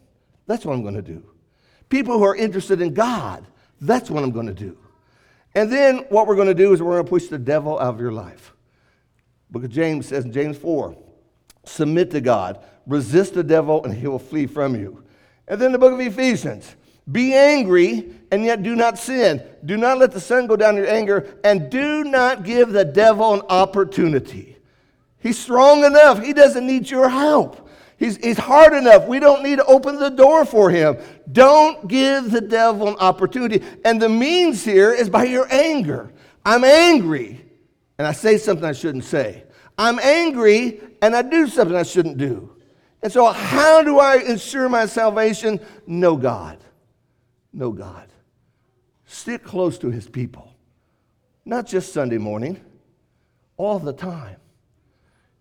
That's 0.46 0.64
what 0.64 0.72
I'm 0.72 0.80
going 0.80 0.94
to 0.94 1.02
do. 1.02 1.22
People 1.90 2.16
who 2.16 2.24
are 2.24 2.34
interested 2.34 2.80
in 2.80 2.94
God. 2.94 3.46
That's 3.78 4.08
what 4.08 4.24
I'm 4.24 4.30
going 4.30 4.46
to 4.46 4.54
do. 4.54 4.78
And 5.54 5.72
then 5.72 5.98
what 6.08 6.26
we're 6.26 6.36
going 6.36 6.48
to 6.48 6.54
do 6.54 6.72
is 6.72 6.82
we're 6.82 6.94
going 6.94 7.04
to 7.04 7.10
push 7.10 7.26
the 7.26 7.38
devil 7.38 7.78
out 7.78 7.94
of 7.94 8.00
your 8.00 8.12
life. 8.12 8.54
Of 9.54 9.68
James 9.70 10.06
says 10.06 10.24
in 10.24 10.32
James 10.32 10.56
4 10.58 10.96
submit 11.64 12.10
to 12.12 12.20
God, 12.20 12.64
resist 12.86 13.34
the 13.34 13.42
devil, 13.42 13.84
and 13.84 13.94
he 13.94 14.06
will 14.06 14.18
flee 14.18 14.46
from 14.46 14.74
you. 14.74 15.02
And 15.46 15.60
then 15.60 15.72
the 15.72 15.78
book 15.78 15.92
of 15.92 16.00
Ephesians 16.00 16.76
be 17.10 17.34
angry 17.34 18.10
and 18.30 18.44
yet 18.44 18.62
do 18.62 18.76
not 18.76 18.98
sin. 18.98 19.42
Do 19.64 19.76
not 19.76 19.98
let 19.98 20.12
the 20.12 20.20
sun 20.20 20.46
go 20.46 20.56
down 20.56 20.76
in 20.76 20.84
your 20.84 20.92
anger, 20.92 21.38
and 21.42 21.70
do 21.70 22.04
not 22.04 22.44
give 22.44 22.70
the 22.70 22.84
devil 22.84 23.34
an 23.34 23.40
opportunity. 23.48 24.56
He's 25.18 25.38
strong 25.38 25.84
enough, 25.84 26.22
he 26.22 26.32
doesn't 26.32 26.66
need 26.66 26.90
your 26.90 27.08
help. 27.08 27.67
He's, 27.98 28.16
he's 28.16 28.38
hard 28.38 28.74
enough. 28.74 29.06
We 29.08 29.18
don't 29.18 29.42
need 29.42 29.56
to 29.56 29.64
open 29.64 29.98
the 29.98 30.08
door 30.08 30.44
for 30.44 30.70
him. 30.70 30.98
Don't 31.30 31.88
give 31.88 32.30
the 32.30 32.40
devil 32.40 32.88
an 32.88 32.96
opportunity. 32.96 33.64
And 33.84 34.00
the 34.00 34.08
means 34.08 34.64
here 34.64 34.92
is 34.92 35.10
by 35.10 35.24
your 35.24 35.52
anger. 35.52 36.12
I'm 36.44 36.62
angry, 36.62 37.44
and 37.98 38.06
I 38.06 38.12
say 38.12 38.38
something 38.38 38.64
I 38.64 38.72
shouldn't 38.72 39.04
say. 39.04 39.44
I'm 39.76 39.98
angry, 39.98 40.80
and 41.02 41.14
I 41.14 41.22
do 41.22 41.48
something 41.48 41.76
I 41.76 41.82
shouldn't 41.82 42.18
do. 42.18 42.54
And 43.02 43.12
so, 43.12 43.26
how 43.26 43.82
do 43.82 43.98
I 43.98 44.16
ensure 44.16 44.68
my 44.68 44.86
salvation? 44.86 45.60
Know 45.86 46.16
God. 46.16 46.58
Know 47.52 47.72
God. 47.72 48.08
Stick 49.06 49.42
close 49.42 49.78
to 49.78 49.90
his 49.90 50.08
people, 50.08 50.52
not 51.44 51.66
just 51.66 51.92
Sunday 51.92 52.18
morning, 52.18 52.60
all 53.56 53.78
the 53.78 53.92
time. 53.92 54.36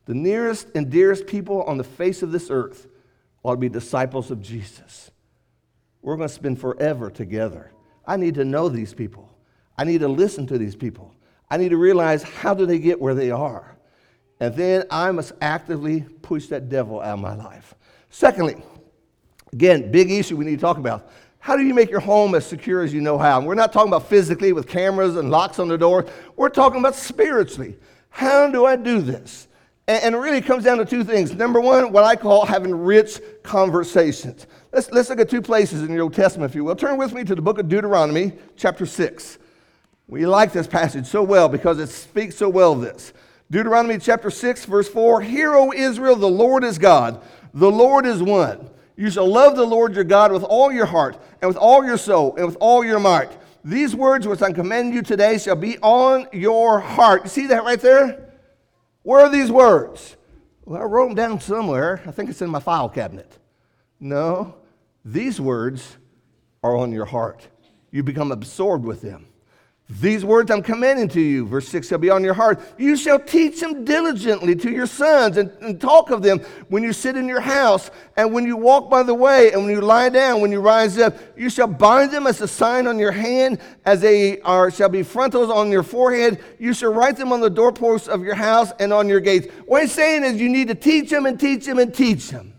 The 0.07 0.13
nearest 0.13 0.69
and 0.73 0.89
dearest 0.89 1.27
people 1.27 1.63
on 1.63 1.77
the 1.77 1.83
face 1.83 2.23
of 2.23 2.31
this 2.31 2.49
earth 2.49 2.87
ought 3.43 3.55
to 3.55 3.57
be 3.57 3.69
disciples 3.69 4.31
of 4.31 4.41
Jesus. 4.41 5.11
We're 6.01 6.15
going 6.15 6.29
to 6.29 6.33
spend 6.33 6.59
forever 6.59 7.09
together. 7.09 7.71
I 8.05 8.17
need 8.17 8.35
to 8.35 8.45
know 8.45 8.69
these 8.69 8.93
people. 8.93 9.29
I 9.77 9.83
need 9.83 9.99
to 9.99 10.07
listen 10.07 10.47
to 10.47 10.57
these 10.57 10.75
people. 10.75 11.13
I 11.49 11.57
need 11.57 11.69
to 11.69 11.77
realize 11.77 12.23
how 12.23 12.53
do 12.53 12.65
they 12.65 12.79
get 12.79 12.99
where 12.99 13.13
they 13.13 13.31
are. 13.31 13.77
And 14.39 14.55
then 14.55 14.85
I 14.89 15.11
must 15.11 15.33
actively 15.41 16.01
push 16.21 16.47
that 16.47 16.69
devil 16.69 17.01
out 17.01 17.15
of 17.15 17.19
my 17.19 17.35
life. 17.35 17.75
Secondly, 18.09 18.63
again, 19.51 19.91
big 19.91 20.09
issue 20.09 20.37
we 20.37 20.45
need 20.45 20.55
to 20.55 20.61
talk 20.61 20.77
about 20.77 21.09
how 21.39 21.55
do 21.55 21.63
you 21.63 21.73
make 21.73 21.89
your 21.89 21.99
home 21.99 22.35
as 22.35 22.45
secure 22.45 22.81
as 22.81 22.93
you 22.93 23.01
know 23.01 23.17
how? 23.17 23.37
And 23.37 23.47
we're 23.47 23.55
not 23.55 23.71
talking 23.71 23.89
about 23.89 24.07
physically 24.07 24.53
with 24.53 24.67
cameras 24.67 25.15
and 25.15 25.31
locks 25.31 25.59
on 25.59 25.67
the 25.67 25.77
door. 25.77 26.05
We're 26.35 26.49
talking 26.49 26.79
about 26.79 26.95
spiritually. 26.95 27.77
How 28.09 28.49
do 28.49 28.65
I 28.65 28.75
do 28.75 29.01
this? 29.01 29.47
And, 29.89 30.15
it 30.15 30.17
really 30.17 30.41
comes 30.41 30.65
down 30.65 30.79
to 30.79 30.85
two 30.85 31.05
things. 31.05 31.33
Number 31.33 31.61
one, 31.61 31.93
what 31.93 32.03
I 32.03 32.17
call 32.17 32.45
having 32.45 32.75
rich 32.75 33.21
conversations. 33.41 34.45
Let's, 34.73 34.91
let's 34.91 35.09
look 35.09 35.21
at 35.21 35.29
two 35.29 35.41
places 35.41 35.81
in 35.81 35.93
the 35.93 35.99
Old 35.99 36.13
Testament, 36.13 36.51
if 36.51 36.55
you 36.55 36.65
will. 36.65 36.75
Turn 36.75 36.97
with 36.97 37.13
me 37.13 37.23
to 37.23 37.33
the 37.33 37.41
book 37.41 37.57
of 37.57 37.69
Deuteronomy, 37.69 38.33
chapter 38.57 38.85
6. 38.85 39.37
We 40.09 40.25
like 40.25 40.51
this 40.51 40.67
passage 40.67 41.05
so 41.05 41.23
well 41.23 41.47
because 41.47 41.79
it 41.79 41.87
speaks 41.87 42.35
so 42.35 42.49
well 42.49 42.73
of 42.73 42.81
this. 42.81 43.13
Deuteronomy 43.49 43.97
chapter 43.97 44.29
6, 44.29 44.65
verse 44.65 44.89
4 44.89 45.21
Hear, 45.21 45.55
O 45.55 45.71
Israel, 45.71 46.17
the 46.17 46.27
Lord 46.27 46.65
is 46.65 46.77
God, 46.77 47.21
the 47.53 47.71
Lord 47.71 48.05
is 48.05 48.21
one. 48.21 48.69
You 48.97 49.09
shall 49.09 49.27
love 49.27 49.55
the 49.55 49.65
Lord 49.65 49.95
your 49.95 50.03
God 50.03 50.33
with 50.33 50.43
all 50.43 50.71
your 50.71 50.85
heart, 50.85 51.17
and 51.41 51.47
with 51.47 51.57
all 51.57 51.85
your 51.85 51.97
soul, 51.97 52.35
and 52.35 52.45
with 52.45 52.57
all 52.59 52.83
your 52.83 52.99
might. 52.99 53.31
These 53.63 53.95
words 53.95 54.27
which 54.27 54.41
I 54.41 54.51
command 54.51 54.93
you 54.93 55.01
today 55.01 55.37
shall 55.37 55.55
be 55.55 55.77
on 55.79 56.27
your 56.33 56.79
heart. 56.79 57.23
You 57.23 57.29
see 57.29 57.47
that 57.47 57.63
right 57.63 57.79
there? 57.79 58.26
Where 59.07 59.21
are 59.21 59.29
these 59.29 59.49
words? 59.49 60.17
Well, 60.65 60.81
I 60.81 60.83
wrote 60.83 61.07
them 61.07 61.15
down 61.15 61.39
somewhere. 61.39 62.01
I 62.05 62.11
think 62.11 62.29
it's 62.29 62.41
in 62.41 62.49
my 62.49 62.59
file 62.59 62.89
cabinet. 62.89 63.39
No, 64.01 64.55
these 65.05 65.39
words 65.39 65.95
are 66.61 66.75
on 66.75 66.91
your 66.91 67.05
heart. 67.05 67.47
You 67.89 68.03
become 68.03 68.33
absorbed 68.33 68.83
with 68.83 69.01
them. 69.01 69.27
These 69.89 70.25
words 70.25 70.51
I'm 70.51 70.63
commanding 70.63 71.07
to 71.09 71.21
you, 71.21 71.47
verse 71.47 71.69
6 71.69 71.87
shall 71.87 71.97
be 71.97 72.09
on 72.09 72.21
your 72.21 72.33
heart. 72.33 72.59
You 72.77 72.97
shall 72.97 73.19
teach 73.19 73.61
them 73.61 73.85
diligently 73.85 74.53
to 74.57 74.69
your 74.69 74.85
sons 74.85 75.37
and, 75.37 75.49
and, 75.61 75.79
talk 75.79 76.09
of 76.09 76.21
them 76.21 76.39
when 76.67 76.83
you 76.83 76.91
sit 76.91 77.15
in 77.15 77.25
your 77.25 77.39
house 77.39 77.89
and 78.17 78.33
when 78.33 78.45
you 78.45 78.57
walk 78.57 78.89
by 78.89 79.01
the 79.01 79.13
way 79.13 79.53
and 79.53 79.63
when 79.63 79.71
you 79.71 79.79
lie 79.79 80.09
down, 80.09 80.41
when 80.41 80.51
you 80.51 80.59
rise 80.59 80.97
up. 80.97 81.15
You 81.37 81.49
shall 81.49 81.67
bind 81.67 82.11
them 82.11 82.27
as 82.27 82.41
a 82.41 82.49
sign 82.49 82.85
on 82.85 82.99
your 82.99 83.13
hand, 83.13 83.59
as 83.85 84.01
they 84.01 84.41
are, 84.41 84.69
shall 84.69 84.89
be 84.89 85.03
frontals 85.03 85.49
on 85.49 85.71
your 85.71 85.83
forehead. 85.83 86.43
You 86.59 86.73
shall 86.73 86.93
write 86.93 87.15
them 87.15 87.31
on 87.31 87.39
the 87.39 87.49
doorposts 87.49 88.09
of 88.09 88.25
your 88.25 88.35
house 88.35 88.73
and 88.81 88.91
on 88.91 89.07
your 89.07 89.21
gates. 89.21 89.47
What 89.67 89.83
he's 89.83 89.93
saying 89.93 90.25
is 90.25 90.33
you 90.41 90.49
need 90.49 90.67
to 90.67 90.75
teach 90.75 91.09
them 91.09 91.25
and 91.25 91.39
teach 91.39 91.65
them 91.65 91.79
and 91.79 91.95
teach 91.95 92.29
them. 92.29 92.53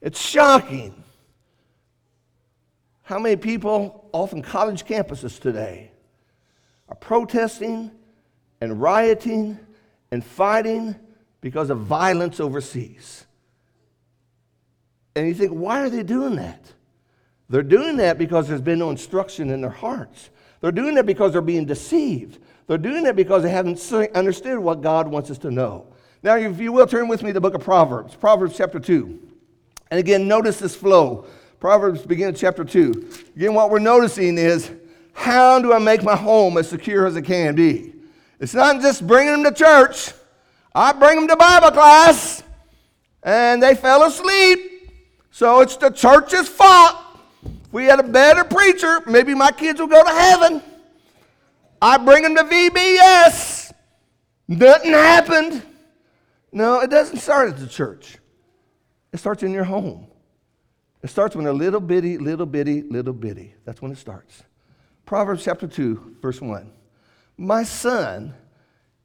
It's 0.00 0.18
shocking 0.18 1.04
how 3.02 3.18
many 3.18 3.36
people, 3.36 4.08
often 4.12 4.40
college 4.40 4.86
campuses 4.86 5.38
today, 5.38 5.90
are 6.88 6.96
protesting 6.96 7.90
and 8.60 8.80
rioting 8.80 9.58
and 10.10 10.24
fighting 10.24 10.96
because 11.40 11.70
of 11.70 11.80
violence 11.80 12.40
overseas. 12.40 13.26
And 15.14 15.26
you 15.26 15.34
think, 15.34 15.52
why 15.52 15.80
are 15.80 15.90
they 15.90 16.02
doing 16.02 16.36
that? 16.36 16.72
They're 17.48 17.62
doing 17.62 17.96
that 17.96 18.18
because 18.18 18.46
there's 18.48 18.60
been 18.60 18.78
no 18.78 18.90
instruction 18.90 19.50
in 19.50 19.60
their 19.60 19.70
hearts. 19.70 20.30
They're 20.60 20.72
doing 20.72 20.94
that 20.96 21.06
because 21.06 21.32
they're 21.32 21.40
being 21.40 21.64
deceived. 21.64 22.38
They're 22.66 22.78
doing 22.78 23.04
that 23.04 23.16
because 23.16 23.42
they 23.42 23.50
haven't 23.50 23.80
understood 24.14 24.58
what 24.58 24.82
God 24.82 25.08
wants 25.08 25.30
us 25.30 25.38
to 25.38 25.50
know. 25.50 25.86
Now, 26.22 26.36
if 26.36 26.58
you 26.58 26.72
will, 26.72 26.86
turn 26.86 27.08
with 27.08 27.22
me 27.22 27.30
to 27.30 27.34
the 27.34 27.40
book 27.40 27.54
of 27.54 27.62
Proverbs, 27.62 28.14
Proverbs 28.14 28.56
chapter 28.56 28.80
2. 28.80 29.28
And 29.90 29.98
again, 29.98 30.28
notice 30.28 30.58
this 30.58 30.74
flow. 30.74 31.26
Proverbs 31.60 32.04
begin 32.04 32.34
chapter 32.34 32.64
2. 32.64 33.10
Again, 33.36 33.54
what 33.54 33.70
we're 33.70 33.78
noticing 33.78 34.36
is 34.36 34.70
how 35.18 35.60
do 35.60 35.72
I 35.72 35.80
make 35.80 36.04
my 36.04 36.14
home 36.14 36.56
as 36.58 36.68
secure 36.68 37.04
as 37.04 37.16
it 37.16 37.22
can 37.22 37.56
be? 37.56 37.92
It's 38.38 38.54
not 38.54 38.80
just 38.80 39.04
bringing 39.04 39.42
them 39.42 39.52
to 39.52 39.52
church. 39.52 40.12
I 40.72 40.92
bring 40.92 41.16
them 41.16 41.26
to 41.26 41.34
Bible 41.34 41.72
class, 41.72 42.44
and 43.24 43.60
they 43.60 43.74
fell 43.74 44.04
asleep. 44.04 44.60
So 45.32 45.60
it's 45.60 45.76
the 45.76 45.90
church's 45.90 46.48
fault. 46.48 46.96
If 47.44 47.72
we 47.72 47.86
had 47.86 47.98
a 47.98 48.04
better 48.04 48.44
preacher, 48.44 49.00
maybe 49.06 49.34
my 49.34 49.50
kids 49.50 49.80
will 49.80 49.88
go 49.88 50.04
to 50.04 50.10
heaven. 50.10 50.62
I 51.82 51.96
bring 51.98 52.22
them 52.22 52.36
to 52.36 52.44
VBS. 52.44 53.72
Nothing 54.46 54.92
happened. 54.92 55.62
No, 56.52 56.80
it 56.80 56.90
doesn't 56.90 57.18
start 57.18 57.48
at 57.48 57.58
the 57.58 57.66
church. 57.66 58.18
It 59.12 59.18
starts 59.18 59.42
in 59.42 59.50
your 59.50 59.64
home. 59.64 60.06
It 61.02 61.10
starts 61.10 61.34
when 61.34 61.46
a 61.46 61.52
little 61.52 61.80
bitty, 61.80 62.18
little 62.18 62.46
bitty, 62.46 62.82
little 62.82 63.12
bitty. 63.12 63.54
That's 63.64 63.82
when 63.82 63.90
it 63.90 63.98
starts. 63.98 64.44
Proverbs 65.08 65.42
chapter 65.42 65.66
2, 65.66 66.16
verse 66.20 66.38
1. 66.38 66.70
My 67.38 67.62
son, 67.62 68.34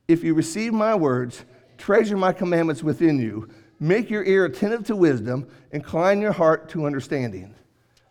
if 0.10 0.22
you 0.22 0.34
receive 0.34 0.74
my 0.74 0.94
words, 0.96 1.46
treasure 1.78 2.18
my 2.18 2.34
commandments 2.34 2.84
within 2.84 3.20
you, 3.20 3.48
make 3.80 4.10
your 4.10 4.26
ear 4.26 4.44
attentive 4.44 4.86
to 4.88 4.98
wisdom, 4.98 5.48
incline 5.72 6.20
your 6.20 6.34
heart 6.34 6.68
to 6.72 6.86
understanding. 6.86 7.56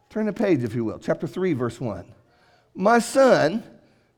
Turn 0.09 0.25
the 0.25 0.33
page, 0.33 0.65
if 0.65 0.75
you 0.75 0.87
will. 0.87 0.99
Chapter 0.99 1.27
3, 1.27 1.53
verse 1.53 1.79
1. 1.83 2.07
My 2.75 2.99
son, 2.99 3.63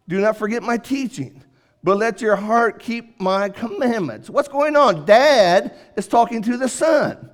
do 0.06 0.20
not 0.20 0.36
forget 0.36 0.62
my 0.62 0.76
teaching, 0.76 1.42
but 1.82 1.96
let 1.96 2.22
your 2.22 2.36
heart 2.36 2.78
keep 2.78 3.20
my 3.20 3.48
commandments. 3.48 4.30
What's 4.30 4.46
going 4.46 4.76
on? 4.76 5.04
Dad 5.04 5.76
is 5.96 6.06
talking 6.06 6.42
to 6.42 6.56
the 6.56 6.68
son. 6.68 7.28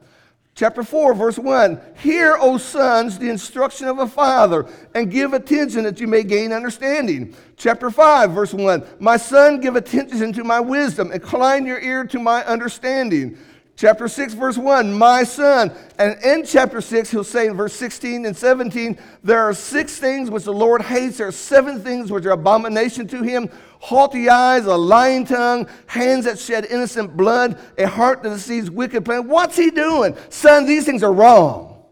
Chapter 0.60 0.82
4, 0.82 1.14
verse 1.14 1.38
1 1.38 1.80
Hear, 2.02 2.36
O 2.38 2.58
sons, 2.58 3.18
the 3.18 3.30
instruction 3.30 3.88
of 3.88 3.98
a 3.98 4.06
father, 4.06 4.66
and 4.94 5.10
give 5.10 5.32
attention 5.32 5.84
that 5.84 6.00
you 6.00 6.06
may 6.06 6.22
gain 6.22 6.52
understanding. 6.52 7.34
Chapter 7.56 7.90
5, 7.90 8.32
verse 8.32 8.52
1 8.52 8.84
My 8.98 9.16
son, 9.16 9.60
give 9.60 9.74
attention 9.74 10.34
to 10.34 10.44
my 10.44 10.60
wisdom, 10.60 11.12
incline 11.12 11.64
your 11.64 11.80
ear 11.80 12.04
to 12.04 12.18
my 12.18 12.44
understanding. 12.44 13.38
Chapter 13.80 14.08
6, 14.08 14.34
verse 14.34 14.58
1, 14.58 14.92
my 14.92 15.24
son. 15.24 15.72
And 15.98 16.22
in 16.22 16.44
chapter 16.44 16.82
6, 16.82 17.10
he'll 17.12 17.24
say 17.24 17.46
in 17.46 17.56
verse 17.56 17.72
16 17.72 18.26
and 18.26 18.36
17, 18.36 18.98
there 19.24 19.40
are 19.40 19.54
six 19.54 19.96
things 19.96 20.30
which 20.30 20.44
the 20.44 20.52
Lord 20.52 20.82
hates. 20.82 21.16
There 21.16 21.28
are 21.28 21.32
seven 21.32 21.80
things 21.80 22.12
which 22.12 22.26
are 22.26 22.32
abomination 22.32 23.08
to 23.08 23.22
him 23.22 23.48
haughty 23.78 24.28
eyes, 24.28 24.66
a 24.66 24.76
lying 24.76 25.24
tongue, 25.24 25.66
hands 25.86 26.26
that 26.26 26.38
shed 26.38 26.66
innocent 26.66 27.16
blood, 27.16 27.58
a 27.78 27.86
heart 27.86 28.22
that 28.22 28.28
deceives 28.28 28.70
wicked 28.70 29.02
plans. 29.02 29.24
What's 29.24 29.56
he 29.56 29.70
doing? 29.70 30.14
Son, 30.28 30.66
these 30.66 30.84
things 30.84 31.02
are 31.02 31.14
wrong. 31.14 31.82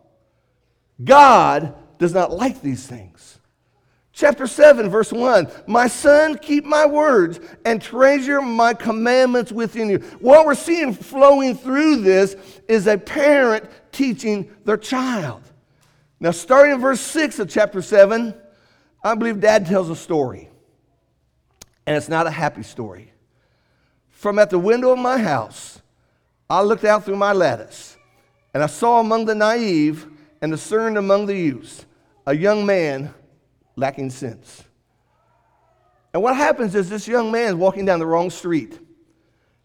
God 1.03 1.75
does 1.99 2.13
not 2.13 2.31
like 2.31 2.61
these 2.61 2.87
things. 2.87 3.18
Chapter 4.19 4.49
7, 4.49 4.91
verse 4.91 5.13
1 5.13 5.49
My 5.69 5.87
son, 5.87 6.39
keep 6.39 6.65
my 6.65 6.85
words 6.85 7.39
and 7.65 7.81
treasure 7.81 8.43
my 8.43 8.75
commandments 8.75 9.53
within 9.53 9.89
you. 9.89 9.99
What 10.19 10.45
we're 10.45 10.57
seeing 10.57 10.93
flowing 10.93 11.55
through 11.55 11.99
this 11.99 12.35
is 12.67 12.89
a 12.89 12.99
parent 12.99 13.71
teaching 13.93 14.51
their 14.65 14.77
child. 14.77 15.43
Now, 16.19 16.33
starting 16.33 16.75
in 16.75 16.81
verse 16.81 17.01
6 17.01 17.39
of 17.39 17.49
chapter 17.49 17.81
7, 17.81 18.35
I 19.05 19.15
believe 19.15 19.39
dad 19.39 19.67
tells 19.67 19.89
a 19.89 19.95
story. 19.95 20.51
And 21.87 21.97
it's 21.97 22.09
not 22.09 22.27
a 22.27 22.33
happy 22.33 22.65
story. 22.65 23.13
From 24.11 24.41
at 24.41 24.51
the 24.51 24.59
window 24.59 24.91
of 24.91 24.99
my 24.99 25.19
house, 25.19 25.81
I 26.51 26.63
looked 26.63 26.85
out 26.85 27.05
through 27.05 27.19
my 27.19 27.33
lattice, 27.33 27.97
and 28.53 28.65
I 28.65 28.67
saw 28.67 28.99
among 28.99 29.27
the 29.27 29.37
naive 29.37 30.09
and 30.43 30.51
discerned 30.51 30.99
among 30.99 31.27
the 31.27 31.37
youths 31.37 31.87
a 32.27 32.35
young 32.35 32.67
man 32.67 33.15
lacking 33.79 34.11
sense. 34.11 34.65
And 36.13 36.23
what 36.23 36.37
happens 36.37 36.75
is 36.75 36.89
this 36.89 37.07
young 37.07 37.31
man 37.31 37.49
is 37.49 37.55
walking 37.55 37.85
down 37.85 37.99
the 37.99 38.07
wrong 38.07 38.31
street 38.31 38.79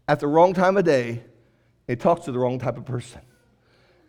at 0.08 0.20
the 0.20 0.28
wrong 0.28 0.54
time 0.54 0.78
of 0.78 0.86
day. 0.86 1.24
He 1.88 1.96
talks 1.96 2.26
to 2.26 2.32
the 2.32 2.40
wrong 2.40 2.60
type 2.60 2.78
of 2.78 2.86
person. 2.86 3.22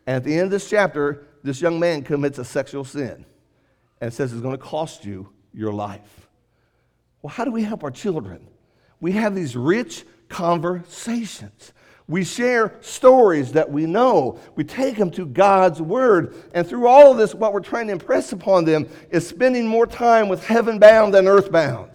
And 0.06 0.16
at 0.16 0.24
the 0.24 0.34
end 0.34 0.44
of 0.44 0.50
this 0.50 0.68
chapter, 0.68 1.26
this 1.42 1.60
young 1.60 1.80
man 1.80 2.02
commits 2.02 2.38
a 2.38 2.44
sexual 2.44 2.84
sin 2.84 3.24
and 4.00 4.12
says 4.12 4.32
it's 4.32 4.42
going 4.42 4.56
to 4.56 4.62
cost 4.62 5.04
you 5.04 5.30
your 5.52 5.72
life. 5.72 6.28
Well, 7.22 7.32
how 7.32 7.44
do 7.44 7.50
we 7.50 7.62
help 7.62 7.82
our 7.82 7.90
children? 7.90 8.48
We 9.00 9.12
have 9.12 9.34
these 9.34 9.56
rich 9.56 10.04
conversations. 10.28 11.72
We 12.06 12.22
share 12.24 12.74
stories 12.82 13.52
that 13.52 13.70
we 13.70 13.86
know. 13.86 14.38
We 14.56 14.64
take 14.64 14.96
them 14.96 15.10
to 15.12 15.24
God's 15.24 15.80
Word. 15.80 16.34
And 16.52 16.66
through 16.66 16.86
all 16.86 17.12
of 17.12 17.18
this, 17.18 17.34
what 17.34 17.54
we're 17.54 17.60
trying 17.60 17.86
to 17.86 17.94
impress 17.94 18.32
upon 18.32 18.66
them 18.66 18.86
is 19.10 19.26
spending 19.26 19.66
more 19.66 19.86
time 19.86 20.28
with 20.28 20.44
heaven 20.44 20.78
bound 20.78 21.14
than 21.14 21.26
earth 21.26 21.50
bound. 21.50 21.90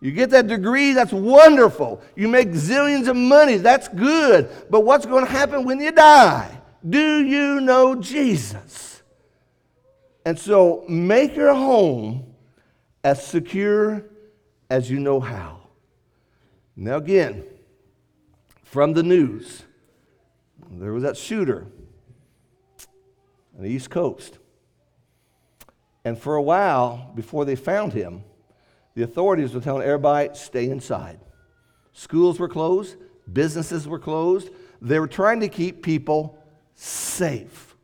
You 0.00 0.10
get 0.10 0.30
that 0.30 0.48
degree, 0.48 0.92
that's 0.92 1.12
wonderful. 1.12 2.02
You 2.16 2.26
make 2.26 2.48
zillions 2.48 3.06
of 3.06 3.14
money, 3.14 3.58
that's 3.58 3.86
good. 3.86 4.50
But 4.68 4.80
what's 4.80 5.06
going 5.06 5.24
to 5.24 5.30
happen 5.30 5.64
when 5.64 5.80
you 5.80 5.92
die? 5.92 6.60
Do 6.88 7.24
you 7.24 7.60
know 7.60 7.94
Jesus? 7.94 9.02
And 10.24 10.36
so 10.36 10.84
make 10.88 11.36
your 11.36 11.54
home 11.54 12.34
as 13.04 13.24
secure 13.24 14.04
as 14.68 14.90
you 14.90 14.98
know 14.98 15.20
how. 15.20 15.60
Now, 16.74 16.96
again, 16.96 17.44
from 18.72 18.94
the 18.94 19.02
news. 19.02 19.64
There 20.70 20.94
was 20.94 21.02
that 21.02 21.18
shooter 21.18 21.66
on 23.54 23.64
the 23.64 23.68
East 23.68 23.90
Coast. 23.90 24.38
And 26.06 26.18
for 26.18 26.36
a 26.36 26.42
while, 26.42 27.12
before 27.14 27.44
they 27.44 27.54
found 27.54 27.92
him, 27.92 28.24
the 28.94 29.02
authorities 29.02 29.52
were 29.52 29.60
telling 29.60 29.82
everybody, 29.82 30.30
stay 30.32 30.70
inside. 30.70 31.20
Schools 31.92 32.40
were 32.40 32.48
closed, 32.48 32.96
businesses 33.30 33.86
were 33.86 33.98
closed. 33.98 34.48
They 34.80 34.98
were 34.98 35.06
trying 35.06 35.40
to 35.40 35.48
keep 35.48 35.82
people 35.82 36.42
safe. 36.74 37.76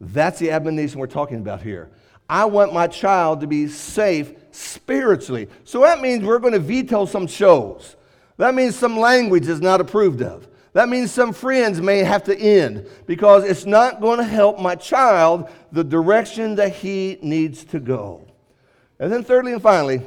That's 0.00 0.38
the 0.38 0.52
admonition 0.52 1.00
we're 1.00 1.08
talking 1.08 1.38
about 1.38 1.60
here. 1.60 1.90
I 2.28 2.44
want 2.44 2.72
my 2.72 2.86
child 2.86 3.40
to 3.40 3.48
be 3.48 3.66
safe 3.66 4.32
spiritually. 4.52 5.48
So 5.64 5.80
that 5.80 6.00
means 6.00 6.22
we're 6.22 6.38
going 6.38 6.52
to 6.52 6.60
veto 6.60 7.04
some 7.04 7.26
shows. 7.26 7.96
That 8.40 8.54
means 8.54 8.74
some 8.74 8.98
language 8.98 9.48
is 9.48 9.60
not 9.60 9.82
approved 9.82 10.22
of. 10.22 10.48
That 10.72 10.88
means 10.88 11.12
some 11.12 11.34
friends 11.34 11.78
may 11.82 11.98
have 11.98 12.24
to 12.24 12.34
end 12.34 12.88
because 13.04 13.44
it's 13.44 13.66
not 13.66 14.00
going 14.00 14.16
to 14.16 14.24
help 14.24 14.58
my 14.58 14.76
child 14.76 15.50
the 15.72 15.84
direction 15.84 16.54
that 16.54 16.74
he 16.74 17.18
needs 17.20 17.64
to 17.66 17.78
go. 17.78 18.26
And 18.98 19.12
then, 19.12 19.24
thirdly 19.24 19.52
and 19.52 19.60
finally, 19.60 20.00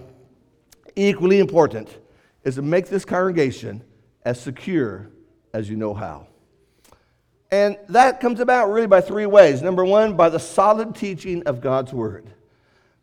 equally 0.95 1.37
important 1.37 1.95
is 2.43 2.55
to 2.55 2.63
make 2.63 2.87
this 2.87 3.05
congregation 3.05 3.83
as 4.25 4.41
secure 4.41 5.11
as 5.53 5.69
you 5.69 5.75
know 5.75 5.93
how. 5.93 6.25
And 7.51 7.77
that 7.89 8.19
comes 8.19 8.39
about 8.39 8.71
really 8.71 8.87
by 8.87 9.01
three 9.01 9.27
ways. 9.27 9.61
Number 9.61 9.85
one, 9.85 10.15
by 10.15 10.29
the 10.29 10.39
solid 10.39 10.95
teaching 10.95 11.43
of 11.43 11.61
God's 11.61 11.93
Word. 11.93 12.25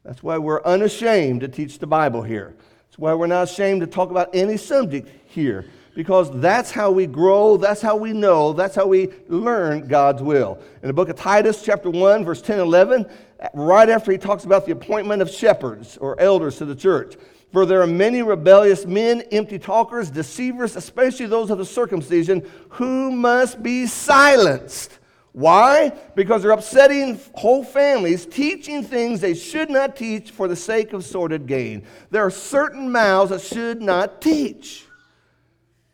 That's 0.03 0.25
why 0.25 0.39
we're 0.39 0.65
unashamed 0.65 1.43
to 1.43 1.49
teach 1.49 1.79
the 1.79 1.87
Bible 1.87 2.23
here. 2.23 2.57
That's 2.89 2.99
why 2.99 3.15
we're 3.15 3.29
not 3.29 3.45
ashamed 3.45 3.83
to 3.83 3.87
talk 3.87 4.11
about 4.11 4.31
any 4.35 4.57
subject 4.57 5.09
here, 5.31 5.65
because 5.95 6.31
that's 6.41 6.71
how 6.71 6.91
we 6.91 7.07
grow, 7.07 7.57
that's 7.57 7.81
how 7.81 7.97
we 7.97 8.13
know, 8.13 8.53
that's 8.53 8.75
how 8.75 8.87
we 8.87 9.09
learn 9.29 9.87
God's 9.87 10.23
will. 10.23 10.59
In 10.83 10.89
the 10.89 10.93
book 10.93 11.09
of 11.09 11.17
Titus, 11.17 11.63
chapter 11.63 11.91
1, 11.91 12.25
verse 12.25 12.43
10 12.43 12.61
and 12.61 12.67
11, 12.67 13.07
right 13.55 13.89
after 13.89 14.13
he 14.13 14.19
talks 14.19 14.45
about 14.45 14.67
the 14.67 14.73
appointment 14.73 15.23
of 15.23 15.31
shepherds 15.31 15.97
or 15.97 16.21
elders 16.21 16.59
to 16.59 16.65
the 16.65 16.75
church, 16.75 17.17
for 17.53 17.67
there 17.67 17.83
are 17.83 17.87
many 17.87 18.23
rebellious 18.23 18.87
men, 18.87 19.23
empty 19.33 19.59
talkers, 19.59 20.11
deceivers, 20.11 20.77
especially 20.77 21.27
those 21.27 21.51
of 21.51 21.59
the 21.59 21.65
circumcision, 21.65 22.49
who 22.69 23.11
must 23.11 23.63
be 23.63 23.87
silenced 23.87 25.01
why? 25.33 25.93
Because 26.17 26.43
they're 26.43 26.51
upsetting 26.51 27.21
whole 27.35 27.63
families, 27.63 28.27
teaching 28.27 28.83
things 28.83 29.21
they 29.21 29.35
should 29.35 29.71
not 29.71 29.95
teach 29.95 30.33
for 30.33 30.49
the 30.49 30.57
sake 30.57 30.93
of 30.93 31.05
sordid 31.05 31.47
gain. 31.47 31.85
There 32.11 32.25
are 32.25 32.31
certain 32.31 32.91
mouths 32.91 33.31
that 33.31 33.41
should 33.41 33.81
not 33.81 34.21
teach. 34.21 34.87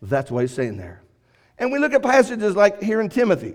That's 0.03 0.31
what 0.31 0.43
he's 0.43 0.55
saying 0.55 0.77
there. 0.77 1.03
And 1.59 1.73
we 1.73 1.79
look 1.79 1.93
at 1.93 2.03
passages 2.03 2.55
like 2.55 2.83
here 2.83 3.01
in 3.01 3.09
Timothy, 3.09 3.55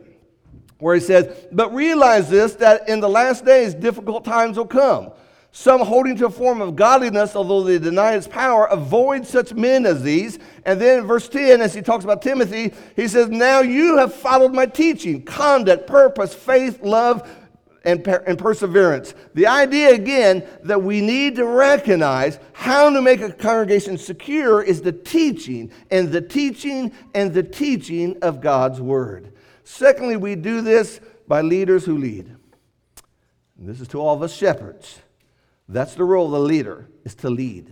where 0.80 0.96
he 0.96 1.02
says, 1.02 1.48
But 1.52 1.74
realize 1.74 2.30
this, 2.30 2.56
that 2.56 2.90
in 2.90 3.00
the 3.00 3.10
last 3.10 3.46
days 3.46 3.74
difficult 3.74 4.26
times 4.26 4.58
will 4.58 4.66
come. 4.66 5.12
Some 5.54 5.82
holding 5.82 6.16
to 6.16 6.28
a 6.28 6.30
form 6.30 6.62
of 6.62 6.78
godliness, 6.78 7.36
although 7.36 7.62
they 7.62 7.78
deny 7.78 8.14
its 8.14 8.26
power, 8.26 8.68
avoid 8.68 9.28
such 9.28 9.54
men 9.54 9.86
as 9.86 10.02
these. 10.02 10.40
And 10.66 10.80
then 10.80 11.00
in 11.00 11.06
verse 11.06 11.28
10, 11.28 11.60
as 11.60 11.74
he 11.74 11.82
talks 11.82 12.06
about 12.06 12.22
Timothy, 12.22 12.74
he 12.96 13.08
says, 13.10 13.28
Now 13.28 13.60
you 13.60 13.98
have 13.98 14.14
followed 14.14 14.54
my 14.54 14.66
teaching, 14.66 15.24
conduct, 15.24 15.88
purpose, 15.88 16.34
faith, 16.34 16.82
love, 16.82 17.30
and, 17.84 18.04
per- 18.04 18.24
and 18.28 18.38
perseverance. 18.38 19.13
The 19.34 19.48
idea, 19.48 19.94
again, 19.94 20.46
that 20.63 20.84
we 20.84 21.02
need 21.02 21.36
to 21.36 21.46
recognize 21.46 22.39
how 22.54 22.89
to 22.89 23.02
make 23.02 23.22
a 23.22 23.32
congregation 23.32 23.98
secure 23.98 24.62
is 24.62 24.82
the 24.82 24.91
teaching, 24.91 25.72
and 25.89 26.12
the 26.12 26.22
teaching, 26.22 26.91
and 27.13 27.34
the 27.34 27.44
teaching 27.44 28.17
of 28.22 28.41
God's 28.41 28.80
Word. 28.80 29.34
Secondly, 29.63 30.17
we 30.17 30.36
do 30.36 30.62
this 30.62 31.00
by 31.28 31.41
leaders 31.41 31.86
who 31.86 31.98
lead. 31.98 32.36
And 33.58 33.70
this 33.70 33.80
is 33.80 33.88
to 33.89 34.00
all 34.00 34.15
of 34.15 34.22
us 34.22 34.36
shepherds. 34.36 35.00
That's 35.70 35.96
the 35.96 36.04
role 36.04 36.26
of 36.26 36.32
the 36.32 36.39
leader, 36.39 36.88
is 37.04 37.15
to 37.15 37.30
lead. 37.30 37.72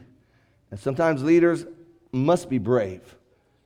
And 0.72 0.80
sometimes 0.80 1.24
leaders 1.24 1.65
must 2.12 2.50
be 2.50 2.58
brave. 2.58 3.02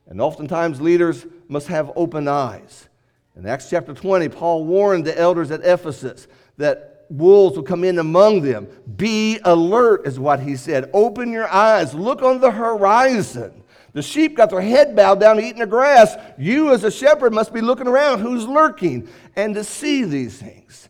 And 0.06 0.20
oftentimes 0.20 0.80
leaders 0.80 1.26
must 1.48 1.68
have 1.68 1.92
open 1.96 2.28
eyes. 2.28 2.88
In 3.36 3.46
Acts 3.46 3.68
chapter 3.68 3.94
20, 3.94 4.28
Paul 4.28 4.64
warned 4.64 5.04
the 5.04 5.18
elders 5.18 5.50
at 5.50 5.60
Ephesus 5.64 6.28
that 6.56 7.06
wolves 7.10 7.56
will 7.56 7.64
come 7.64 7.84
in 7.84 7.98
among 7.98 8.42
them. 8.42 8.68
Be 8.96 9.38
alert, 9.44 10.06
is 10.06 10.18
what 10.18 10.40
he 10.40 10.56
said. 10.56 10.90
Open 10.92 11.32
your 11.32 11.48
eyes, 11.48 11.94
look 11.94 12.22
on 12.22 12.40
the 12.40 12.50
horizon. 12.50 13.62
The 13.92 14.02
sheep 14.02 14.36
got 14.36 14.50
their 14.50 14.60
head 14.60 14.96
bowed 14.96 15.20
down 15.20 15.38
eating 15.40 15.60
the 15.60 15.66
grass. 15.66 16.16
You, 16.38 16.72
as 16.72 16.84
a 16.84 16.90
shepherd, 16.90 17.32
must 17.32 17.52
be 17.52 17.60
looking 17.60 17.86
around 17.86 18.20
who's 18.20 18.46
lurking 18.46 19.08
and 19.36 19.54
to 19.54 19.64
see 19.64 20.04
these 20.04 20.38
things 20.38 20.88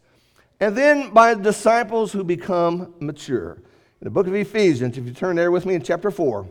and 0.61 0.77
then 0.77 1.11
by 1.11 1.35
disciples 1.35 2.13
who 2.13 2.25
become 2.25 2.95
mature. 3.01 3.53
In 4.01 4.05
the 4.05 4.11
book 4.11 4.27
of 4.27 4.35
Ephesians, 4.35 4.97
if 4.97 5.05
you 5.05 5.13
turn 5.13 5.37
there 5.37 5.51
with 5.51 5.67
me 5.67 5.75
in 5.75 5.83
chapter 5.83 6.11
4, 6.11 6.49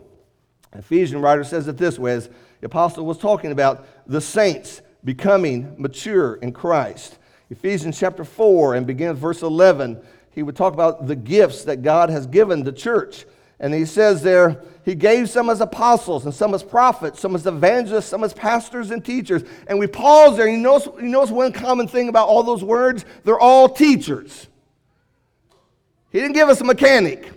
Ephesian 0.74 1.20
writer 1.20 1.44
says 1.44 1.66
it 1.68 1.76
this 1.76 1.98
way 1.98 2.12
as 2.12 2.28
the 2.60 2.66
apostle 2.66 3.06
was 3.06 3.18
talking 3.18 3.50
about 3.52 3.86
the 4.06 4.20
saints 4.20 4.82
becoming 5.04 5.74
mature 5.78 6.36
in 6.36 6.52
Christ. 6.52 7.18
Ephesians 7.50 7.98
chapter 7.98 8.24
4 8.24 8.74
and 8.74 8.86
begins 8.86 9.18
verse 9.18 9.42
11, 9.42 10.00
he 10.30 10.42
would 10.42 10.56
talk 10.56 10.72
about 10.72 11.06
the 11.06 11.16
gifts 11.16 11.64
that 11.64 11.82
God 11.82 12.10
has 12.10 12.26
given 12.26 12.64
the 12.64 12.72
church. 12.72 13.26
And 13.60 13.72
he 13.72 13.84
says 13.84 14.22
there, 14.22 14.62
he 14.84 14.94
gave 14.94 15.30
some 15.30 15.48
as 15.48 15.60
apostles 15.60 16.24
and 16.24 16.34
some 16.34 16.52
as 16.54 16.62
prophets, 16.62 17.20
some 17.20 17.34
as 17.34 17.46
evangelists, 17.46 18.06
some 18.06 18.24
as 18.24 18.34
pastors 18.34 18.90
and 18.90 19.04
teachers. 19.04 19.42
And 19.68 19.78
we 19.78 19.86
pause 19.86 20.36
there. 20.36 20.48
You 20.48 20.58
notice, 20.58 20.88
you 20.96 21.08
notice 21.08 21.30
one 21.30 21.52
common 21.52 21.86
thing 21.86 22.08
about 22.08 22.28
all 22.28 22.42
those 22.42 22.64
words? 22.64 23.04
They're 23.24 23.38
all 23.38 23.68
teachers. 23.68 24.48
He 26.10 26.20
didn't 26.20 26.34
give 26.34 26.48
us 26.48 26.60
a 26.60 26.64
mechanic. 26.64 27.30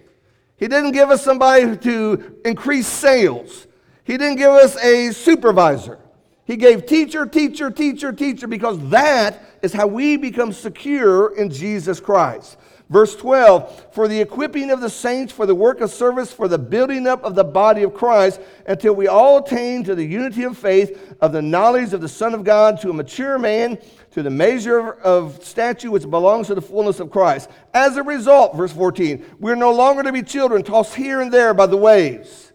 He 0.57 0.67
didn't 0.67 0.91
give 0.91 1.11
us 1.11 1.23
somebody 1.23 1.77
to 1.77 2.39
increase 2.43 2.87
sales. 2.87 3.67
He 4.03 4.17
didn't 4.17 4.37
give 4.37 4.51
us 4.51 4.75
a 4.77 5.11
supervisor. 5.11 5.99
He 6.47 6.55
gave 6.55 6.85
teacher, 6.85 7.25
teacher, 7.25 7.69
teacher, 7.69 8.13
teacher, 8.13 8.47
because 8.47 8.79
that 8.89 9.43
is 9.61 9.73
how 9.73 9.85
we 9.85 10.15
become 10.15 10.53
secure 10.53 11.35
in 11.35 11.49
Jesus 11.49 11.99
Christ. 11.99 12.57
Verse 12.89 13.17
12, 13.17 13.87
for 13.91 14.07
the 14.07 14.21
equipping 14.21 14.71
of 14.71 14.79
the 14.79 14.89
saints 14.89 15.33
for 15.33 15.45
the 15.45 15.53
work 15.53 15.81
of 15.81 15.91
service, 15.91 16.31
for 16.31 16.47
the 16.47 16.57
building 16.57 17.05
up 17.05 17.25
of 17.25 17.35
the 17.35 17.43
body 17.43 17.83
of 17.83 17.93
Christ, 17.93 18.39
until 18.65 18.95
we 18.95 19.07
all 19.07 19.39
attain 19.43 19.83
to 19.83 19.93
the 19.93 20.05
unity 20.05 20.43
of 20.43 20.57
faith, 20.57 21.17
of 21.19 21.33
the 21.33 21.41
knowledge 21.41 21.91
of 21.91 21.99
the 21.99 22.07
Son 22.07 22.33
of 22.33 22.45
God, 22.45 22.79
to 22.79 22.91
a 22.91 22.93
mature 22.93 23.37
man, 23.37 23.77
to 24.11 24.23
the 24.23 24.29
measure 24.29 24.93
of 24.93 25.43
stature 25.43 25.91
which 25.91 26.09
belongs 26.09 26.47
to 26.47 26.55
the 26.55 26.61
fullness 26.61 27.01
of 27.01 27.11
Christ. 27.11 27.49
As 27.73 27.97
a 27.97 28.03
result, 28.03 28.55
verse 28.55 28.71
14, 28.71 29.35
we're 29.37 29.55
no 29.55 29.73
longer 29.73 30.01
to 30.03 30.13
be 30.13 30.23
children 30.23 30.63
tossed 30.63 30.95
here 30.95 31.19
and 31.19 31.29
there 31.29 31.53
by 31.53 31.65
the 31.65 31.75
waves. 31.75 32.53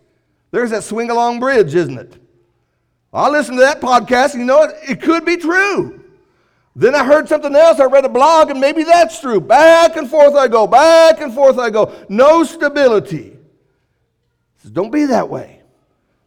There's 0.51 0.71
that 0.71 0.83
swing 0.83 1.11
along 1.11 1.41
bridge, 1.41 1.75
isn't 1.75 1.99
it? 1.99 2.22
I 3.13 3.29
listened 3.29 3.59
to 3.59 3.65
that 3.65 3.81
podcast, 3.81 4.33
and 4.33 4.41
you 4.41 4.47
know 4.47 4.59
what? 4.59 4.77
It 4.89 5.03
could 5.03 5.25
be 5.25 5.37
true. 5.37 6.01
Then 6.75 6.95
I 6.95 7.05
heard 7.05 7.29
something 7.29 7.55
else. 7.55 7.79
I 7.79 7.85
read 7.85 8.07
a 8.07 8.09
blog, 8.09 8.51
and 8.51 8.59
maybe 8.59 8.85
that's 8.85 9.21
true. 9.21 9.41
Back 9.41 9.97
and 9.97 10.09
forth 10.09 10.35
I 10.35 10.49
go, 10.49 10.67
back 10.67 11.21
and 11.21 11.35
forth 11.35 11.59
I 11.59 11.69
go. 11.69 11.93
No 12.09 12.45
stability. 12.45 13.37
Says, 14.59 14.71
Don't 14.71 14.91
be 14.91 15.05
that 15.07 15.29
way. 15.29 15.61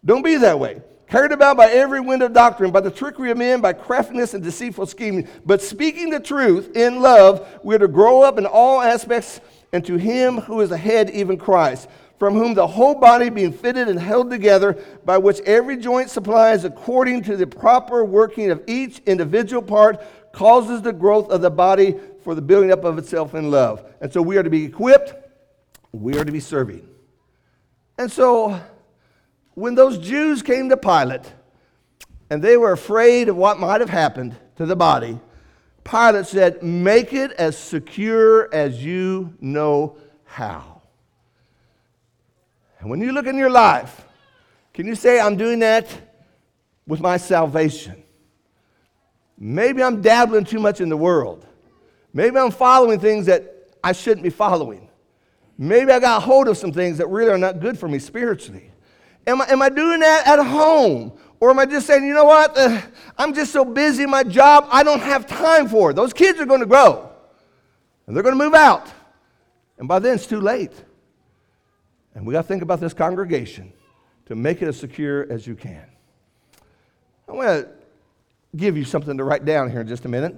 Don't 0.04 0.22
be 0.22 0.36
that 0.38 0.60
way. 0.60 0.82
Carried 1.08 1.32
about 1.32 1.58
by 1.58 1.68
every 1.68 2.00
wind 2.00 2.22
of 2.22 2.34
doctrine, 2.34 2.72
by 2.72 2.82
the 2.82 2.92
trickery 2.92 3.32
of 3.32 3.38
men, 3.38 3.62
by 3.62 3.74
craftiness 3.74 4.36
and 4.36 4.44
deceitful 4.44 4.86
scheming. 4.86 5.28
But 5.46 5.62
speaking 5.62 6.12
the 6.12 6.20
truth 6.20 6.76
in 6.76 7.02
love, 7.02 7.48
we're 7.64 7.80
to 7.80 7.88
grow 7.88 8.22
up 8.22 8.38
in 8.38 8.46
all 8.46 8.82
aspects 8.82 9.40
and 9.72 9.84
to 9.86 9.96
Him 9.96 10.38
who 10.42 10.62
is 10.62 10.70
the 10.70 10.78
head, 10.78 11.10
even 11.10 11.38
Christ 11.38 11.88
from 12.18 12.34
whom 12.34 12.54
the 12.54 12.68
whole 12.68 12.96
body 12.96 13.30
being 13.30 13.52
fitted 13.52 13.88
and 13.88 14.00
held 14.00 14.30
together, 14.30 14.78
by 15.04 15.18
which 15.18 15.40
every 15.42 15.78
joint 15.78 16.10
supplies 16.10 16.64
according 16.64 17.24
to 17.24 17.36
the 17.36 17.46
proper 17.46 18.06
working 18.06 18.52
of 18.52 18.64
each 18.68 19.00
individual 19.00 19.62
part, 19.62 20.02
causes 20.32 20.82
the 20.82 20.94
growth 20.94 21.30
of 21.30 21.42
the 21.42 21.50
body 21.50 21.96
for 22.24 22.36
the 22.36 22.42
building 22.42 22.72
up 22.72 22.84
of 22.84 22.98
itself 22.98 23.36
in 23.36 23.52
love. 23.52 23.86
And 24.02 24.12
so 24.12 24.22
we 24.22 24.38
are 24.38 24.44
to 24.44 24.50
be 24.50 24.66
equipped, 24.66 25.14
we 25.92 26.18
are 26.18 26.26
to 26.26 26.32
be 26.32 26.40
serving. 26.40 26.88
And 27.98 28.12
so 28.12 28.60
when 29.54 29.76
those 29.76 29.98
Jews 29.98 30.42
came 30.42 30.70
to 30.70 30.78
Pilate 30.78 31.32
and 32.30 32.42
they 32.42 32.58
were 32.58 32.72
afraid 32.72 33.30
of 33.30 33.38
what 33.38 33.60
might 33.60 33.80
have 33.80 33.90
happened 33.90 34.36
to 34.58 34.66
the 34.66 34.76
body, 34.76 35.20
Pilate 35.84 36.26
said, 36.26 36.64
Make 36.64 37.14
it 37.14 37.32
as 37.34 37.58
secure 37.58 38.54
as 38.54 38.84
you 38.84 39.34
know 39.40 39.98
how. 40.26 40.75
And 42.86 42.92
when 42.92 43.02
you 43.02 43.14
look 43.14 43.26
in 43.26 43.36
your 43.36 43.50
life, 43.50 44.06
can 44.72 44.86
you 44.86 44.94
say, 44.94 45.20
I'm 45.20 45.38
doing 45.38 45.58
that 45.58 45.90
with 46.86 47.00
my 47.00 47.18
salvation? 47.18 48.04
Maybe 49.40 49.82
I'm 49.82 50.04
dabbling 50.04 50.46
too 50.46 50.60
much 50.60 50.82
in 50.82 50.90
the 50.90 50.96
world. 50.96 51.48
Maybe 52.14 52.38
I'm 52.38 52.52
following 52.52 53.00
things 53.00 53.26
that 53.26 53.72
I 53.84 53.92
shouldn't 53.92 54.22
be 54.22 54.30
following. 54.30 54.88
Maybe 55.58 55.92
I 55.92 56.00
got 56.00 56.22
hold 56.22 56.48
of 56.48 56.60
some 56.60 56.72
things 56.72 57.00
that 57.00 57.08
really 57.08 57.32
are 57.32 57.40
not 57.40 57.60
good 57.60 57.80
for 57.80 57.88
me 57.88 57.98
spiritually. 57.98 58.70
Am 59.26 59.42
I, 59.42 59.50
am 59.50 59.64
I 59.64 59.70
doing 59.70 60.02
that 60.02 60.28
at 60.28 60.46
home? 60.46 61.12
Or 61.40 61.50
am 61.50 61.58
I 61.58 61.66
just 61.66 61.88
saying, 61.88 62.06
you 62.06 62.14
know 62.14 62.26
what? 62.26 62.56
Uh, 62.56 62.80
I'm 63.18 63.34
just 63.34 63.52
so 63.52 63.66
busy 63.66 64.04
in 64.04 64.12
my 64.12 64.24
job, 64.24 64.68
I 64.70 64.84
don't 64.84 65.02
have 65.02 65.26
time 65.26 65.68
for 65.68 65.90
it. 65.90 65.96
Those 65.96 66.14
kids 66.14 66.40
are 66.40 66.46
going 66.46 66.60
to 66.60 66.68
grow 66.68 67.10
and 68.06 68.16
they're 68.16 68.22
going 68.22 68.38
to 68.38 68.44
move 68.46 68.54
out. 68.54 68.94
And 69.80 69.88
by 69.88 69.98
then, 69.98 70.14
it's 70.14 70.28
too 70.28 70.40
late. 70.40 70.72
And 72.16 72.26
we 72.26 72.32
got 72.32 72.44
to 72.44 72.48
think 72.48 72.64
about 72.64 72.80
this 72.80 72.94
congregation 72.94 73.72
to 74.26 74.36
make 74.36 74.62
it 74.62 74.68
as 74.68 74.80
secure 74.80 75.32
as 75.32 75.46
you 75.46 75.56
can. 75.56 75.86
I 77.28 77.34
want 77.34 77.48
to 77.48 77.70
give 78.56 78.78
you 78.78 78.86
something 78.86 79.18
to 79.18 79.24
write 79.24 79.46
down 79.46 79.70
here 79.70 79.82
in 79.82 79.88
just 79.88 80.06
a 80.06 80.08
minute. 80.08 80.36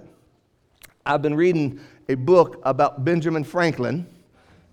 I've 1.05 1.21
been 1.21 1.35
reading 1.35 1.79
a 2.09 2.15
book 2.15 2.59
about 2.63 3.05
Benjamin 3.05 3.43
Franklin, 3.43 4.07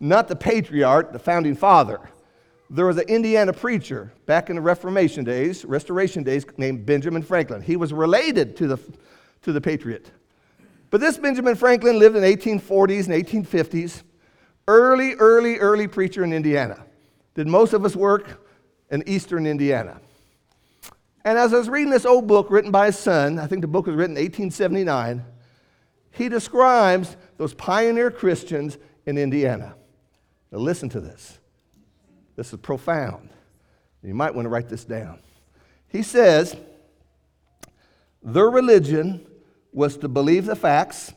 not 0.00 0.28
the 0.28 0.36
patriarch, 0.36 1.12
the 1.12 1.18
founding 1.18 1.54
father. 1.54 2.00
There 2.70 2.86
was 2.86 2.96
an 2.96 3.08
Indiana 3.08 3.52
preacher 3.52 4.12
back 4.26 4.48
in 4.48 4.56
the 4.56 4.62
Reformation 4.62 5.24
days, 5.24 5.64
Restoration 5.64 6.22
days, 6.22 6.46
named 6.56 6.86
Benjamin 6.86 7.22
Franklin. 7.22 7.60
He 7.60 7.76
was 7.76 7.92
related 7.92 8.56
to 8.56 8.66
the, 8.66 8.78
to 9.42 9.52
the 9.52 9.60
patriot. 9.60 10.10
But 10.90 11.00
this 11.00 11.18
Benjamin 11.18 11.54
Franklin 11.54 11.98
lived 11.98 12.16
in 12.16 12.22
the 12.22 12.36
1840s 12.36 13.08
and 13.08 13.44
1850s. 13.44 14.02
Early, 14.66 15.12
early, 15.14 15.58
early 15.58 15.86
preacher 15.86 16.24
in 16.24 16.32
Indiana. 16.32 16.84
Did 17.34 17.46
most 17.46 17.72
of 17.72 17.84
us 17.84 17.96
work 17.96 18.46
in 18.90 19.02
eastern 19.06 19.46
Indiana. 19.46 20.00
And 21.24 21.38
as 21.38 21.54
I 21.54 21.58
was 21.58 21.68
reading 21.68 21.90
this 21.90 22.04
old 22.04 22.26
book 22.26 22.50
written 22.50 22.70
by 22.70 22.86
his 22.86 22.98
son, 22.98 23.38
I 23.38 23.46
think 23.46 23.62
the 23.62 23.68
book 23.68 23.86
was 23.86 23.96
written 23.96 24.16
in 24.16 24.22
1879, 24.22 25.24
he 26.12 26.28
describes 26.28 27.16
those 27.38 27.54
pioneer 27.54 28.10
Christians 28.10 28.78
in 29.06 29.18
Indiana. 29.18 29.74
Now, 30.52 30.58
listen 30.58 30.88
to 30.90 31.00
this. 31.00 31.38
This 32.36 32.52
is 32.52 32.60
profound. 32.60 33.30
You 34.02 34.14
might 34.14 34.34
want 34.34 34.44
to 34.44 34.50
write 34.50 34.68
this 34.68 34.84
down. 34.84 35.18
He 35.88 36.02
says, 36.02 36.54
their 38.22 38.50
religion 38.50 39.26
was 39.72 39.96
to 39.98 40.08
believe 40.08 40.44
the 40.46 40.56
facts, 40.56 41.12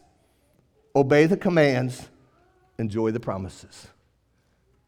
obey 0.95 1.25
the 1.25 1.37
commands, 1.37 2.07
enjoy 2.79 3.11
the 3.11 3.19
promises. 3.19 3.87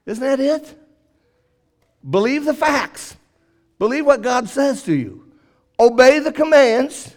Isn't 0.06 0.24
that 0.24 0.40
it? 0.40 0.78
Believe 2.08 2.46
the 2.46 2.54
facts. 2.54 3.16
Believe 3.78 4.06
what 4.06 4.22
God 4.22 4.50
says 4.50 4.84
to 4.84 4.94
you. 4.94 5.32
Obey 5.80 6.20
the 6.20 6.32
commands 6.32 7.16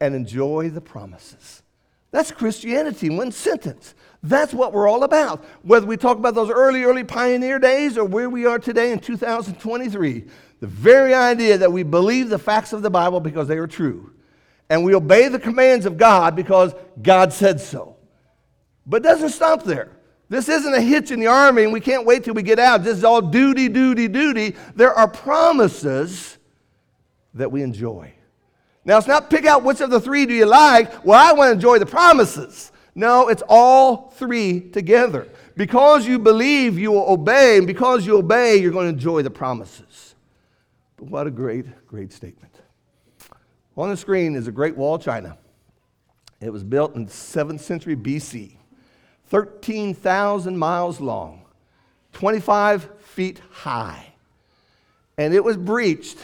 and 0.00 0.14
enjoy 0.14 0.68
the 0.70 0.80
promises. 0.80 1.62
That's 2.10 2.30
Christianity 2.30 3.06
in 3.06 3.16
one 3.16 3.32
sentence. 3.32 3.94
That's 4.22 4.52
what 4.52 4.72
we're 4.72 4.88
all 4.88 5.02
about. 5.02 5.44
Whether 5.62 5.86
we 5.86 5.96
talk 5.96 6.18
about 6.18 6.34
those 6.34 6.50
early, 6.50 6.84
early 6.84 7.04
pioneer 7.04 7.58
days 7.58 7.96
or 7.96 8.04
where 8.04 8.28
we 8.28 8.44
are 8.44 8.58
today 8.58 8.92
in 8.92 8.98
2023, 8.98 10.24
the 10.60 10.66
very 10.66 11.14
idea 11.14 11.58
that 11.58 11.72
we 11.72 11.82
believe 11.82 12.28
the 12.28 12.38
facts 12.38 12.72
of 12.72 12.82
the 12.82 12.90
Bible 12.90 13.20
because 13.20 13.48
they 13.48 13.58
are 13.58 13.66
true. 13.66 14.12
And 14.68 14.84
we 14.84 14.94
obey 14.94 15.28
the 15.28 15.38
commands 15.38 15.86
of 15.86 15.96
God 15.96 16.36
because 16.36 16.74
God 17.00 17.32
said 17.32 17.60
so. 17.60 17.96
But 18.86 18.98
it 18.98 19.04
doesn't 19.04 19.30
stop 19.30 19.64
there. 19.64 19.90
This 20.32 20.48
isn't 20.48 20.72
a 20.72 20.80
hitch 20.80 21.10
in 21.10 21.20
the 21.20 21.26
army 21.26 21.64
and 21.64 21.74
we 21.74 21.80
can't 21.80 22.06
wait 22.06 22.24
till 22.24 22.32
we 22.32 22.42
get 22.42 22.58
out. 22.58 22.82
This 22.82 22.96
is 22.96 23.04
all 23.04 23.20
duty, 23.20 23.68
duty, 23.68 24.08
duty. 24.08 24.56
There 24.74 24.94
are 24.94 25.06
promises 25.06 26.38
that 27.34 27.52
we 27.52 27.62
enjoy. 27.62 28.14
Now, 28.82 28.96
it's 28.96 29.06
not 29.06 29.28
pick 29.28 29.44
out 29.44 29.62
which 29.62 29.82
of 29.82 29.90
the 29.90 30.00
three 30.00 30.24
do 30.24 30.32
you 30.32 30.46
like. 30.46 31.04
Well, 31.04 31.20
I 31.20 31.34
want 31.34 31.48
to 31.48 31.52
enjoy 31.52 31.80
the 31.80 31.84
promises. 31.84 32.72
No, 32.94 33.28
it's 33.28 33.42
all 33.46 34.08
three 34.12 34.70
together. 34.70 35.28
Because 35.54 36.06
you 36.06 36.18
believe, 36.18 36.78
you 36.78 36.92
will 36.92 37.10
obey, 37.10 37.58
and 37.58 37.66
because 37.66 38.06
you 38.06 38.16
obey, 38.16 38.56
you're 38.56 38.72
going 38.72 38.86
to 38.86 38.92
enjoy 38.94 39.20
the 39.20 39.30
promises. 39.30 40.14
But 40.96 41.08
what 41.08 41.26
a 41.26 41.30
great, 41.30 41.66
great 41.86 42.10
statement. 42.10 42.58
On 43.76 43.90
the 43.90 43.98
screen 43.98 44.34
is 44.34 44.48
a 44.48 44.52
Great 44.52 44.78
Wall 44.78 44.94
of 44.94 45.02
China. 45.02 45.36
It 46.40 46.50
was 46.50 46.64
built 46.64 46.94
in 46.94 47.06
7th 47.06 47.60
century 47.60 47.96
BC, 47.96 48.56
13,000 49.32 50.58
miles 50.58 51.00
long, 51.00 51.40
25 52.12 52.90
feet 53.00 53.40
high. 53.50 54.12
And 55.16 55.32
it 55.32 55.42
was 55.42 55.56
breached 55.56 56.18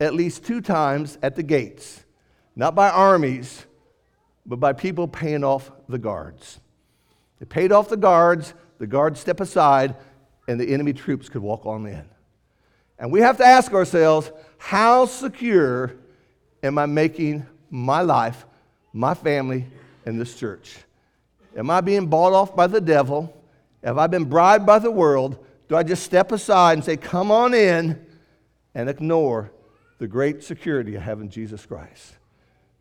at 0.00 0.12
least 0.12 0.44
two 0.44 0.60
times 0.60 1.18
at 1.22 1.36
the 1.36 1.44
gates, 1.44 2.02
not 2.56 2.74
by 2.74 2.90
armies, 2.90 3.64
but 4.44 4.56
by 4.56 4.72
people 4.72 5.06
paying 5.06 5.44
off 5.44 5.70
the 5.88 5.98
guards. 5.98 6.58
They 7.38 7.46
paid 7.46 7.70
off 7.70 7.88
the 7.88 7.96
guards, 7.96 8.54
the 8.78 8.88
guards 8.88 9.20
step 9.20 9.38
aside, 9.38 9.94
and 10.48 10.58
the 10.58 10.68
enemy 10.74 10.94
troops 10.94 11.28
could 11.28 11.42
walk 11.42 11.64
on 11.64 11.86
in. 11.86 12.04
And 12.98 13.12
we 13.12 13.20
have 13.20 13.36
to 13.36 13.46
ask 13.46 13.72
ourselves 13.72 14.32
how 14.58 15.06
secure 15.06 15.94
am 16.60 16.76
I 16.76 16.86
making 16.86 17.46
my 17.70 18.00
life, 18.00 18.46
my 18.92 19.14
family, 19.14 19.66
and 20.04 20.20
this 20.20 20.34
church? 20.34 20.78
Am 21.56 21.70
I 21.70 21.80
being 21.80 22.06
bought 22.06 22.32
off 22.32 22.56
by 22.56 22.66
the 22.66 22.80
devil? 22.80 23.34
Have 23.82 23.98
I 23.98 24.06
been 24.06 24.24
bribed 24.24 24.64
by 24.64 24.78
the 24.78 24.90
world? 24.90 25.44
Do 25.68 25.76
I 25.76 25.82
just 25.82 26.02
step 26.02 26.32
aside 26.32 26.74
and 26.74 26.84
say, 26.84 26.96
Come 26.96 27.30
on 27.30 27.54
in, 27.54 28.04
and 28.74 28.88
ignore 28.88 29.52
the 29.98 30.06
great 30.06 30.42
security 30.42 30.96
I 30.96 31.00
have 31.00 31.20
in 31.20 31.30
Jesus 31.30 31.66
Christ? 31.66 32.14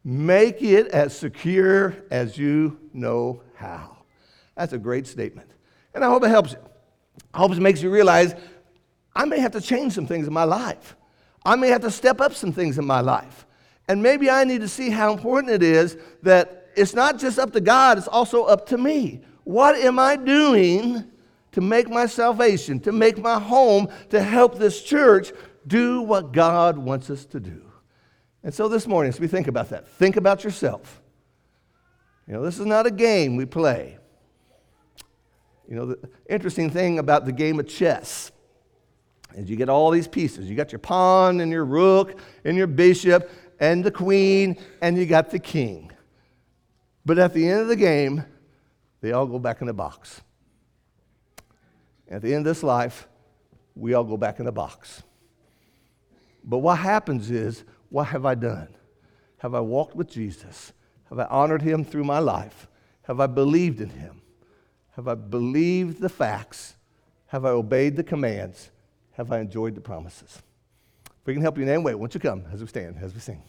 Make 0.03 0.61
it 0.61 0.87
as 0.87 1.15
secure 1.15 1.95
as 2.09 2.37
you 2.37 2.79
know 2.93 3.41
how. 3.55 3.97
That's 4.55 4.73
a 4.73 4.77
great 4.77 5.07
statement. 5.07 5.51
And 5.93 6.03
I 6.03 6.09
hope 6.09 6.23
it 6.23 6.29
helps 6.29 6.53
you. 6.53 6.57
I 7.33 7.39
hope 7.39 7.51
it 7.51 7.59
makes 7.59 7.81
you 7.81 7.89
realize 7.89 8.35
I 9.15 9.25
may 9.25 9.39
have 9.39 9.51
to 9.51 9.61
change 9.61 9.93
some 9.93 10.07
things 10.07 10.27
in 10.27 10.33
my 10.33 10.43
life. 10.43 10.95
I 11.43 11.55
may 11.55 11.69
have 11.69 11.81
to 11.81 11.91
step 11.91 12.21
up 12.21 12.33
some 12.33 12.51
things 12.51 12.77
in 12.77 12.85
my 12.85 13.01
life. 13.01 13.45
And 13.87 14.01
maybe 14.01 14.29
I 14.29 14.43
need 14.43 14.61
to 14.61 14.67
see 14.67 14.89
how 14.89 15.11
important 15.11 15.51
it 15.51 15.63
is 15.63 15.97
that 16.23 16.60
it's 16.75 16.93
not 16.93 17.19
just 17.19 17.39
up 17.39 17.53
to 17.53 17.61
God, 17.61 17.97
it's 17.97 18.07
also 18.07 18.43
up 18.43 18.67
to 18.67 18.77
me. 18.77 19.21
What 19.43 19.75
am 19.75 19.99
I 19.99 20.15
doing 20.15 21.05
to 21.51 21.61
make 21.61 21.89
my 21.89 22.05
salvation, 22.05 22.79
to 22.81 22.91
make 22.91 23.17
my 23.17 23.39
home, 23.39 23.87
to 24.09 24.21
help 24.21 24.57
this 24.57 24.81
church 24.81 25.31
do 25.67 26.01
what 26.01 26.31
God 26.31 26.77
wants 26.77 27.09
us 27.09 27.25
to 27.25 27.39
do? 27.39 27.61
And 28.43 28.53
so 28.53 28.67
this 28.67 28.87
morning, 28.87 29.09
as 29.09 29.19
we 29.19 29.27
think 29.27 29.47
about 29.47 29.69
that, 29.69 29.87
think 29.87 30.15
about 30.15 30.43
yourself. 30.43 31.01
You 32.27 32.33
know, 32.33 32.43
this 32.43 32.59
is 32.59 32.65
not 32.65 32.85
a 32.85 32.91
game 32.91 33.35
we 33.35 33.45
play. 33.45 33.97
You 35.67 35.75
know, 35.75 35.85
the 35.85 36.09
interesting 36.29 36.69
thing 36.69 36.99
about 36.99 37.25
the 37.25 37.31
game 37.31 37.59
of 37.59 37.67
chess 37.67 38.31
is 39.35 39.49
you 39.49 39.55
get 39.55 39.69
all 39.69 39.91
these 39.91 40.07
pieces. 40.07 40.49
You 40.49 40.55
got 40.55 40.71
your 40.71 40.79
pawn 40.79 41.39
and 41.39 41.51
your 41.51 41.65
rook 41.65 42.19
and 42.43 42.57
your 42.57 42.67
bishop 42.67 43.29
and 43.59 43.83
the 43.83 43.91
queen 43.91 44.57
and 44.81 44.97
you 44.97 45.05
got 45.05 45.29
the 45.29 45.39
king. 45.39 45.90
But 47.11 47.19
at 47.19 47.33
the 47.33 47.45
end 47.45 47.59
of 47.59 47.67
the 47.67 47.75
game, 47.75 48.23
they 49.01 49.11
all 49.11 49.25
go 49.25 49.37
back 49.37 49.59
in 49.59 49.67
the 49.67 49.73
box. 49.73 50.21
At 52.09 52.21
the 52.21 52.33
end 52.33 52.47
of 52.47 52.55
this 52.55 52.63
life, 52.63 53.05
we 53.75 53.93
all 53.95 54.05
go 54.05 54.15
back 54.15 54.39
in 54.39 54.45
the 54.45 54.51
box. 54.53 55.03
But 56.41 56.59
what 56.59 56.77
happens 56.77 57.29
is, 57.29 57.65
what 57.89 58.05
have 58.05 58.25
I 58.25 58.35
done? 58.35 58.69
Have 59.39 59.53
I 59.53 59.59
walked 59.59 59.93
with 59.93 60.09
Jesus? 60.09 60.71
Have 61.09 61.19
I 61.19 61.25
honored 61.25 61.61
him 61.61 61.83
through 61.83 62.05
my 62.05 62.19
life? 62.19 62.69
Have 63.01 63.19
I 63.19 63.27
believed 63.27 63.81
in 63.81 63.89
him? 63.89 64.21
Have 64.91 65.09
I 65.09 65.15
believed 65.15 65.99
the 65.99 66.07
facts? 66.07 66.77
Have 67.25 67.43
I 67.43 67.49
obeyed 67.49 67.97
the 67.97 68.03
commands? 68.05 68.71
Have 69.17 69.33
I 69.33 69.41
enjoyed 69.41 69.75
the 69.75 69.81
promises? 69.81 70.41
If 71.07 71.27
we 71.27 71.33
can 71.33 71.41
help 71.41 71.57
you 71.57 71.63
in 71.63 71.69
any 71.69 71.83
way, 71.83 71.93
won't 71.93 72.13
you 72.13 72.21
come 72.21 72.45
as 72.53 72.61
we 72.61 72.67
stand, 72.67 72.95
as 73.01 73.13
we 73.13 73.19
sing? 73.19 73.43